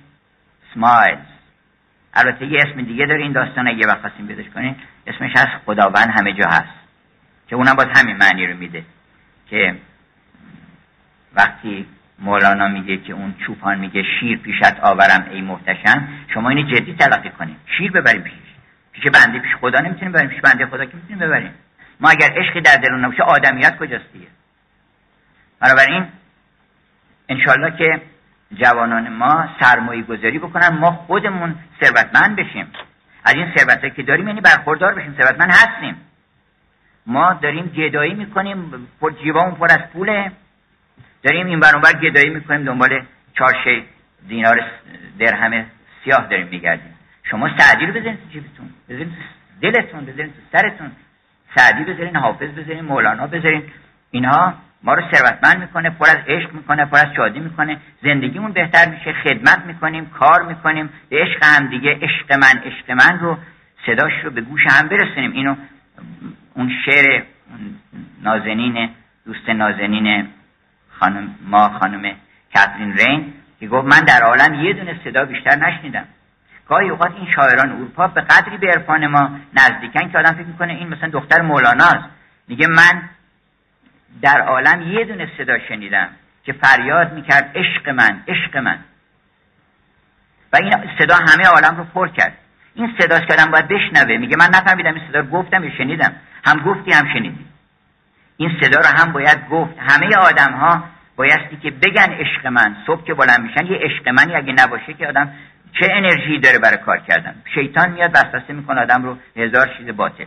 [0.73, 1.19] سمایلز
[2.13, 4.75] البته یه اسم دیگه داره این داستان اگه وقت خواستیم بدش کنین
[5.07, 6.79] اسمش هست خداوند همه جا هست
[7.47, 8.83] که اونم باز همین معنی رو میده
[9.49, 9.75] که
[11.35, 11.85] وقتی
[12.19, 17.29] مولانا میگه که اون چوپان میگه شیر پیشت آورم ای محتشم شما اینو جدی تلقی
[17.29, 18.48] کنیم شیر ببریم پیش.
[18.91, 21.53] پیش بنده پیش خدا نمی‌تونیم ببریم پیش بنده خدا که می‌تونیم ببریم.
[21.99, 24.27] ما اگر عشقی در دلون نباشه آدمیت کجاست دیگه؟
[25.59, 26.05] بنابراین
[27.29, 28.01] انشالله که
[28.53, 32.71] جوانان ما سرمایه گذاری بکنن ما خودمون ثروتمند بشیم.
[33.23, 35.95] از این ثروت که داریم یعنی برخوردار بشیم ثروتمند هستیم.
[37.05, 40.31] ما داریم گدایی می‌کنیم پر جیبامون پر از پوله.
[41.23, 43.05] داریم این برانبر گدایی می‌کنیم دنبال
[43.37, 43.85] چهار شی
[44.27, 44.61] دینار
[45.19, 45.65] درهم
[46.03, 46.95] سیاه داریم میگردیم.
[47.31, 48.69] شما سعدی رو بزنید تو جیبتون.
[48.89, 49.13] بزنید
[49.61, 50.91] دلتون بزنید تو سرتون.
[51.55, 53.63] سعدی بذارین حافظ بذارین مولانا بذارین
[54.11, 54.53] اینها
[54.83, 57.77] ما رو ثروتمند می‌کنه پر از عشق می‌کنه پر از شادی می‌کنه.
[58.03, 60.89] زندگیمون بهتر میشه خدمت می‌کنیم کار می‌کنیم.
[61.09, 63.37] به عشق هم دیگه عشق من عشق من رو
[63.85, 65.31] صداش رو به گوش هم برسونیم.
[65.31, 65.55] اینو
[66.53, 67.23] اون شعر
[68.23, 68.89] نازنین
[69.25, 70.27] دوست نازنین
[70.89, 72.15] خانم ما خانم
[72.55, 76.05] کاترین رین که گفت من در عالم یه دونه صدا بیشتر نشنیدم.
[76.69, 80.73] گاهی اوقات این شاعران اروپا به قدری به عرفان ما نزدیکن که آدم فکر می‌کنه
[80.73, 82.09] این مثلا دختر مولاناست
[82.47, 83.09] میگه من
[84.21, 86.09] در عالم یه دونه صدا شنیدم
[86.43, 88.79] که فریاد می‌کرد عشق من عشق من.
[90.53, 92.37] و این صدا همه عالم رو پر کرد.
[92.75, 94.17] این صداست که آدم باید بشنوه.
[94.17, 96.13] میگه من نفهمیدم این صدا رو گفتم یا شنیدم.
[96.45, 97.45] هم گفتی هم شنیدی.
[98.37, 99.73] این صدا رو هم باید گفت.
[99.79, 100.83] همه آدم ها
[101.15, 102.75] بایستی که بگن عشق من.
[102.87, 104.35] صبح که بلند میشن یه عشق منی.
[104.35, 105.33] اگه نباشه که آدم
[105.73, 110.25] چه انرژی داره برای کار کردن؟ شیطان میاد وسوسه می‌کنه آدم رو هزار چیز باطل.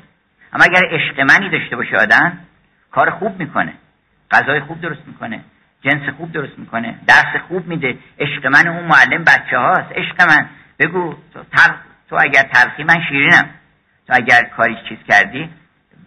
[0.52, 2.38] اما اگر عشق منی داشته باشه آدم
[2.90, 3.72] کار خوب می‌کنه.
[4.30, 5.40] غذای خوب درست می‌کنه.
[5.82, 6.94] جنس خوب درست می‌کنه.
[7.06, 7.98] درس خوب میده.
[8.18, 9.92] عشق من اون معلم بچه هاست.
[9.92, 10.48] عشق من.
[10.78, 11.40] بگو تو,
[12.10, 13.50] تو اگر تلخی من شیرینم.
[14.06, 15.50] تو اگر کاری چیز کردی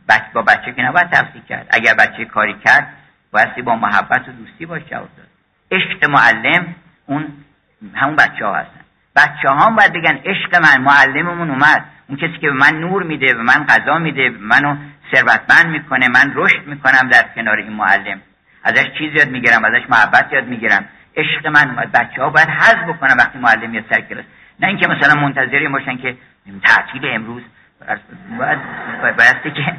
[0.10, 1.68] بچه با بچه که نباید تلخی کرد.
[1.70, 2.94] اگر بچه کاری کرد
[3.32, 5.28] بایستی با محبت و دوستی باش جواب داد.
[5.72, 6.76] عشق معلم
[7.06, 7.34] اون
[7.96, 8.85] همون بچه ها هستن.
[9.16, 11.86] بچه هم باید بگن عشق من معلممون اومد.
[12.08, 14.76] اون کسی که به من نور میده به من غذا میده منو
[15.14, 18.22] ثروتمند می‌کنه من رشد می‌کنم در کنار این معلم.
[18.64, 20.86] ازش چیز یاد می‌گیرم ازش محبت یاد می‌گیرم.
[21.18, 21.92] عشق من اومد.
[21.92, 24.26] بچه ها باید حذف بکنم وقتی معلم یه سر کلاس
[24.60, 26.18] نه اینکه مثلا منتظری باشن که
[26.64, 27.44] تعطیل امروز.
[28.40, 28.60] باید
[29.18, 29.76] بایستی که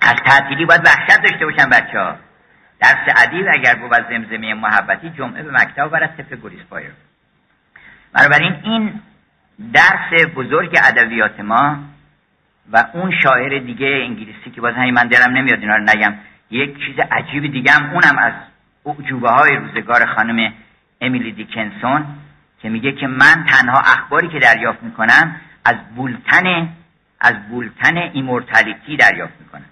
[0.00, 2.16] از تعطیلی باید وحشت داشته باشن بچه ها
[2.80, 6.90] درس ادیب اگر بود زمزمه محبتی جمعه به مکتب آورد طفل گریزپای را
[8.12, 9.00] بنابراین این
[9.72, 11.78] درس بزرگ ادبیات ما
[12.72, 16.14] و اون شاعر دیگه انگلیسی که باز همین من دلم نمیاد اینا رو نگم
[16.50, 18.32] یک چیز عجیب دیگه هم اونم از
[18.86, 20.52] اعجوبه های روزگار خانم
[21.00, 22.06] امیلی دیکینسون
[22.62, 26.68] که میگه که من تنها اخباری که دریافت می‌کنم از بولتن
[27.20, 29.64] از بولتن immortality دریافت می‌کنم.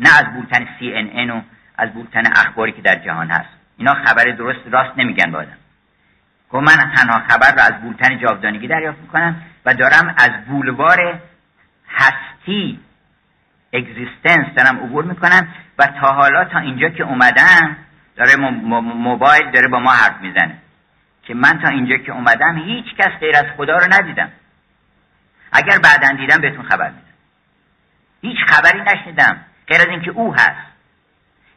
[0.00, 1.40] نه از بولتن CNN و
[1.80, 3.48] از بولتن اخباری که در جهان هست.
[3.76, 5.56] اینا خبر درست راست نمیگن بادم
[6.50, 11.20] که من تنها خبر رو از بولتن جاودانگی دریافت می‌کنم و دارم از بولوار
[11.88, 12.80] هستی
[13.72, 17.76] اگزیستنس دارم عبور می‌کنم و تا حالا تا اینجا که اومدم
[18.16, 18.36] داره
[18.80, 20.58] موبایل داره با ما حرف می‌زنه.
[21.22, 24.28] که من تا اینجا که اومدم هیچ کس غیر از خدا رو ندیدم.
[25.52, 27.06] اگر بعدا دیدم بهتون خبر میدم.
[28.22, 29.40] هیچ خبری نشنیدم.
[29.66, 30.70] غیر از اینکه او هست.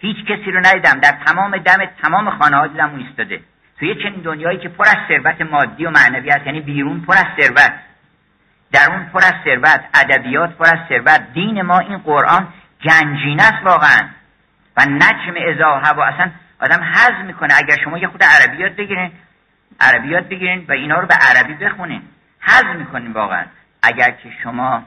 [0.04, 1.00] هیچ کسی رو ندیدم.
[1.00, 3.40] در تمام دم تمام خانه ها دیدم ایستاده.
[3.80, 7.26] توی چنین دنیایی که پر از ثروت مادی و معنوی هست یعنی بیرون پر از
[7.40, 7.74] ثروت
[8.72, 12.48] در اون پر از ثروت ادبیات پر از ثروت دین ما این قرآن
[12.84, 14.10] گنجینه است واقعا.
[14.78, 16.06] و نجم ازا هوا.
[16.06, 16.32] اصلا
[16.62, 19.12] آدم حز می‌کنه اگر شما یه خود عربیات بگیرین
[19.80, 22.02] عربیات بگیرین و اینا رو به عربی بخونین.
[22.42, 23.46] حز می‌کنین واقعا.
[23.84, 24.84] اگر که شما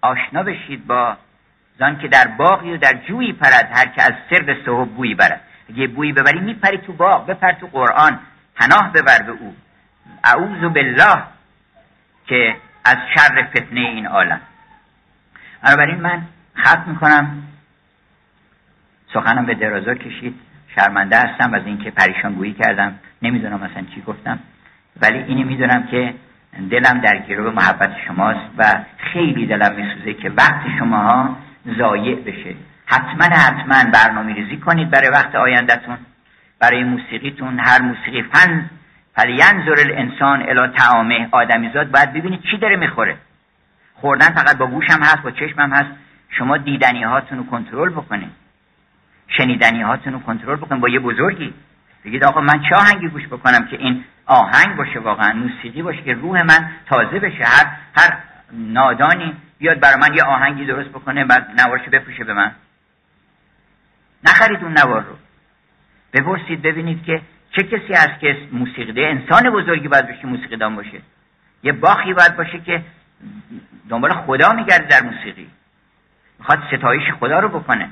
[0.00, 1.16] آشنا بشید با
[1.80, 5.40] زان که در باقی و در جویی پرد هر که از سر صحب بویی برد.
[5.70, 8.18] اگه بویی ببری میپری تو باغ بپر تو قرآن
[8.56, 9.56] پناه ببر به او.
[10.24, 11.22] اعوذ بالله
[12.26, 14.40] که از شر فتنه این عالم.
[15.62, 16.22] بنابراین من
[16.58, 17.42] ختم می‌کنم.
[19.14, 20.40] سخنم به درازا کشید.
[20.76, 22.98] شرمنده هستم از اینکه پریشان گویی کردم.
[23.22, 24.38] نمی‌دونم مثلا چی گفتم.
[25.02, 26.14] ولی اینی می‌دونم که
[26.70, 28.64] دلم در گروه محبت شماست و
[28.98, 31.36] خیلی دلم میسوزه که وقت شماها
[31.78, 32.54] ضایع بشه.
[32.86, 35.98] حتما حتما برنامه ریزی کنید برای وقت آیندهتون.
[36.58, 38.70] برای موسیقیتون هر موسیقی فن
[39.14, 41.28] فلینظر الانسان الی طعامه.
[41.30, 43.16] آدمیزاد باید ببینید چی داره می‌خوره.
[43.94, 45.90] خوردن فقط با گوشم هست با چشمم هست.
[46.30, 48.30] شما دیدنی هاتون رو کنترل بکنید.
[49.28, 50.80] شنیدنی هاتون رو کنترل بکنید.
[50.80, 51.54] با یه بزرگی.
[52.04, 56.14] بگید آقا من چه آهنگی گوش بکنم که این آهنگ باشه واقعا موسیقی باشه که
[56.14, 57.44] روح من تازه بشه.
[57.44, 58.16] هر هر
[58.52, 62.52] نادانی بیاد برای من یه آهنگی درست بکنه بعد نوارشو بپوشه به من.
[64.24, 65.16] نخرید اون نوار رو.
[66.12, 71.00] بپرسید ببینید که چه کسی هست که موسیقی انسان بزرگی باید بشه موسیقی دان باشه.
[71.62, 72.82] یه باخی باید باشه که
[73.88, 75.48] دنبال خدا میگرده در موسیقی.
[76.38, 77.90] می‌خواد ستایش خدا رو بکنه.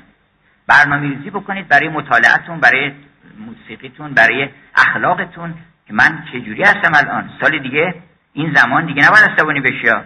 [0.66, 2.92] برنامه ریزی بکنید برای مطالعتون برای
[3.38, 5.54] موسیقیتون برای اخلاقتون.
[5.86, 7.94] که من چجوری هستم الان؟ سال دیگه
[8.32, 10.04] این زمان دیگه نباید عصبانی بشه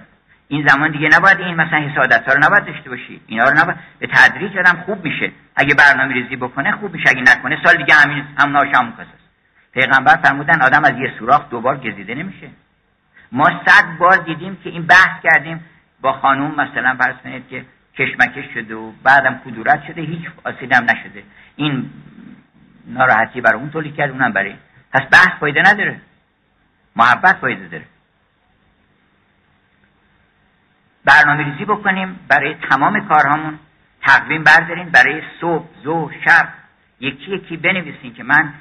[0.52, 3.20] این زمان دیگه نباید این مثلا حسادت ها رو نباید داشته باشی.
[3.26, 5.32] اینا رو نباید به تدریج آدم خوب میشه.
[5.56, 7.08] اگه برنامه ریزی بکنه خوب میشه.
[7.08, 8.92] اگه نکنه سال دیگه همین هم ناش هم
[9.72, 12.50] پیغمبر فرمودن آدم از یه سوراخ دوبار گزیده نمیشه.
[13.32, 15.64] ما صد بار دیدیم که این بحث کردیم
[16.00, 17.64] با خانوم مثلا فرض کنید که
[17.98, 21.22] کشمکش شده و بعدم کدورت شده هیچ آسیدی هم نشده.
[21.56, 21.90] این
[22.86, 24.54] ناراحتی برای اون تولید کرد اونم برای
[24.92, 26.00] پس بحث فایده نداره.
[26.96, 27.84] محبت فایده داره.
[31.04, 33.58] برنامه ریزی بکنیم برای تمام کارهامون.
[34.02, 36.48] تقویم برداریم برای صبح ظهر شب.
[37.00, 38.52] یکی یکی بنویسین که من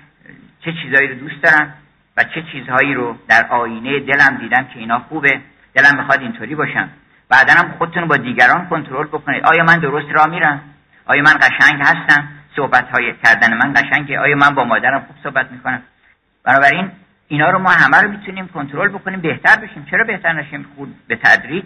[0.65, 1.73] چه چیزهایی رو دوست دارم
[2.17, 5.41] و چه چیزهایی رو در آینه دلم دیدم که اینا خوبه.
[5.73, 6.89] دلم می‌خواد اینطوری باشم.
[7.29, 9.43] بعدا هم خودتون با دیگران کنترل بکنید.
[9.45, 10.61] آیا من درست را میرم؟
[11.05, 14.19] آیا من قشنگ هستم؟ صحبت های کردن من قشنگه.
[14.19, 15.81] آیا من با مادرم خوب صحبت می‌کنم؟
[16.43, 16.91] بنابراین
[17.27, 19.21] اینا رو ما همه رو می‌تونیم کنترل بکنیم.
[19.21, 19.87] بهتر بشیم.
[19.91, 21.65] چرا بهتر نشیم؟ خود به تدریج.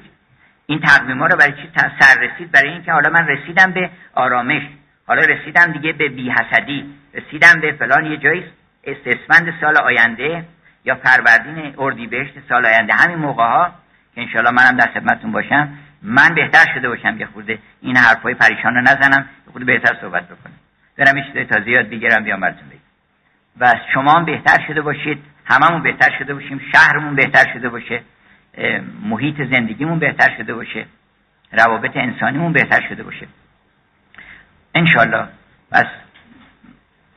[0.68, 4.62] این تقویم ها رو برای چی سر رسید؟ برای اینکه حالا من رسیدم به آرامش.
[5.08, 6.86] حالا رسیدم دیگه به بیحسدی.
[7.14, 8.44] رسیدم به فلان یه جایی
[8.84, 10.46] استسفند سال آینده
[10.86, 12.94] یا فروردین اردیبهشت سال آینده.
[12.94, 13.72] همین موقع ها
[14.16, 15.70] که انشالله منم در خدمتتون باشم
[16.02, 20.26] من بهتر شده باشم یه خورده این حرفای پریشان رو نزنم یه خورده بهتر صحبت
[20.26, 20.54] بکنم.
[20.98, 22.80] برم یه چیزای تازه یاد بگیرم بیام براتون بگم.
[23.60, 28.02] و شما هم بهتر شده باشید هممون بهتر شده باشیم شهرمون بهتر شده باشه.
[29.04, 30.86] محیط زندگیمون بهتر شده باشه.
[31.52, 33.28] روابط انسانیمون بهتر شده باشه.
[34.76, 35.28] انشالله
[35.72, 35.86] بس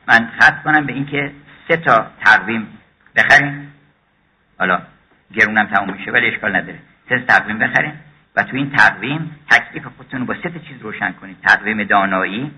[0.07, 1.31] من خط کنم به اینکه
[1.67, 2.67] سه تا تقویم
[3.15, 3.73] بخریم.
[4.59, 4.81] حالا
[5.33, 6.79] گرونم تموم میشه ولی اشکال نداره.
[7.09, 7.93] سه تقویم بخریم
[8.35, 11.37] و تو این تقویم تکلیف خودتون رو با سه چیز روشن کنید.
[11.47, 12.51] تقویم دانایی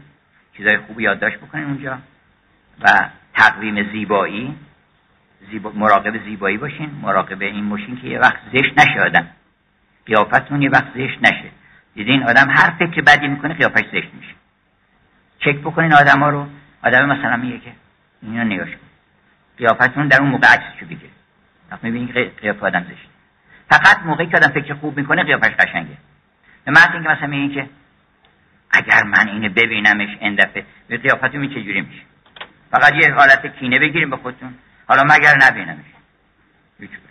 [0.58, 1.98] چیزای خوب یادداشت بکنید اونجا
[2.82, 4.56] و تقویم زیبایی.
[5.50, 5.72] زیبا...
[5.72, 9.28] مراقب زیبایی باشین مراقب این باشین که یه وقت زشت نشه آدم.
[10.06, 11.52] قیافتون یه وقت زشت نشه.
[11.96, 14.36] دیدین آدم هر فکر بدی می‌کنه قیافش زشت میشه.
[15.40, 16.48] چک بکنین آدم ها رو.
[16.84, 17.72] آدم مثلا میگه که
[18.22, 18.88] اینو نگاش کن.
[19.58, 21.10] قیافتون در اون موقع عکسشو بگیر.
[21.72, 22.12] وقت می‌بینی
[22.42, 23.10] قیافه آدم زشت
[23.70, 25.98] فقط موقعی که آدم فکر خوب می‌کنه قیافش قشنگه.
[26.66, 27.70] به محض اینکه مثلا میگه که
[28.72, 32.02] اگر من اینو ببینمش این دفعه به قیافتون چجوری میشه؟
[32.72, 34.54] فقط یه حالت کینه بگیریم به خودتون.
[34.92, 35.86] حالا مگر نبینمش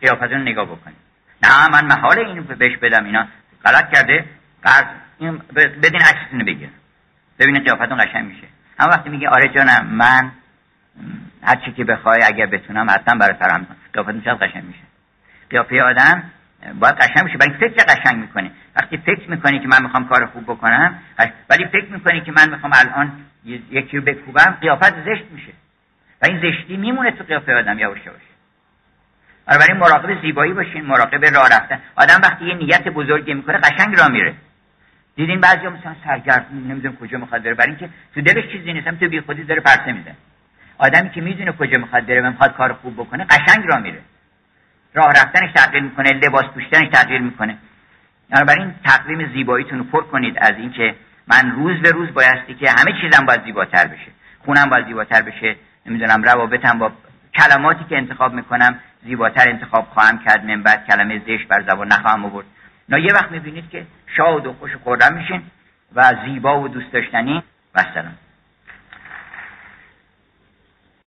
[0.01, 0.97] قیافتون نگاه بکنید
[1.43, 3.27] نه من محال اینو بهش بدم اینا.
[3.65, 4.25] غلط کرده.
[4.63, 4.85] قرض
[5.19, 6.69] این بدین عکستون بگیر
[7.39, 8.47] ببینید قیافتون قشنگ میشه.
[8.81, 10.31] هم وقتی میگه آره جانم من
[11.43, 14.85] هر چی که بخوای اگر بتونم حتما برای فرام کنم قیافتون چقدر قشنگ میشه.
[15.51, 16.23] قیافه آدم
[16.81, 20.45] باید قشنگ میشه برای فکر قشنگ می‌کنی وقتی فکر می‌کنی که من می‌خوام کار خوب
[20.45, 20.99] بکنم
[21.51, 23.13] ولی فکر می‌کنی که من می‌خوام الان
[23.71, 25.53] یکی رو بکوبم قیافت زشت میشه.
[26.23, 28.21] و این زشتی میمونه تو قیافه آدم یواش یواش
[29.47, 31.81] بنابراین مراقب زیبایی باشین مراقب راه رفتن.
[31.97, 34.35] آدم وقتی یه نیت بزرگی می‌کنه قشنگ راه میره.
[35.17, 39.09] دیدین بعضیا مثلا سرگرد نمی‌دونم کجا می‌خواد بره برای اینکه تو دلش چیزی نیست تو
[39.09, 40.15] بی خودی داره پرسه میده.
[40.79, 44.01] آدمی که می‌دونه کجا می‌خواد بره و می‌خواد کار خوب بکنه قشنگ راه میره.
[44.95, 47.57] راه رفتنش تغییر می‌کنه لباس پوشیدنش تغییر می‌کنه.
[48.31, 50.95] بنابراین تقویم زیباییتون رو پر کنید از اینکه
[51.27, 54.11] من روز به روز بایستی که همه چیزم باید زیباتر بشه.
[54.39, 55.57] خونم باید زیباتر بشه.
[55.87, 56.93] نمی‌دونم روابطم با
[57.35, 60.45] کلماتی که انتخاب می‌کنم زیباتر انتخاب خواهم کرد.
[60.45, 62.47] من بعد کلمه زشت بر زبان نخواهم آورد.
[62.89, 65.43] نه یه وقت می‌بینید که شاد و خوش و میشین
[65.95, 67.43] و زیبا و دوست داشتنی.
[67.75, 68.15] و سلام.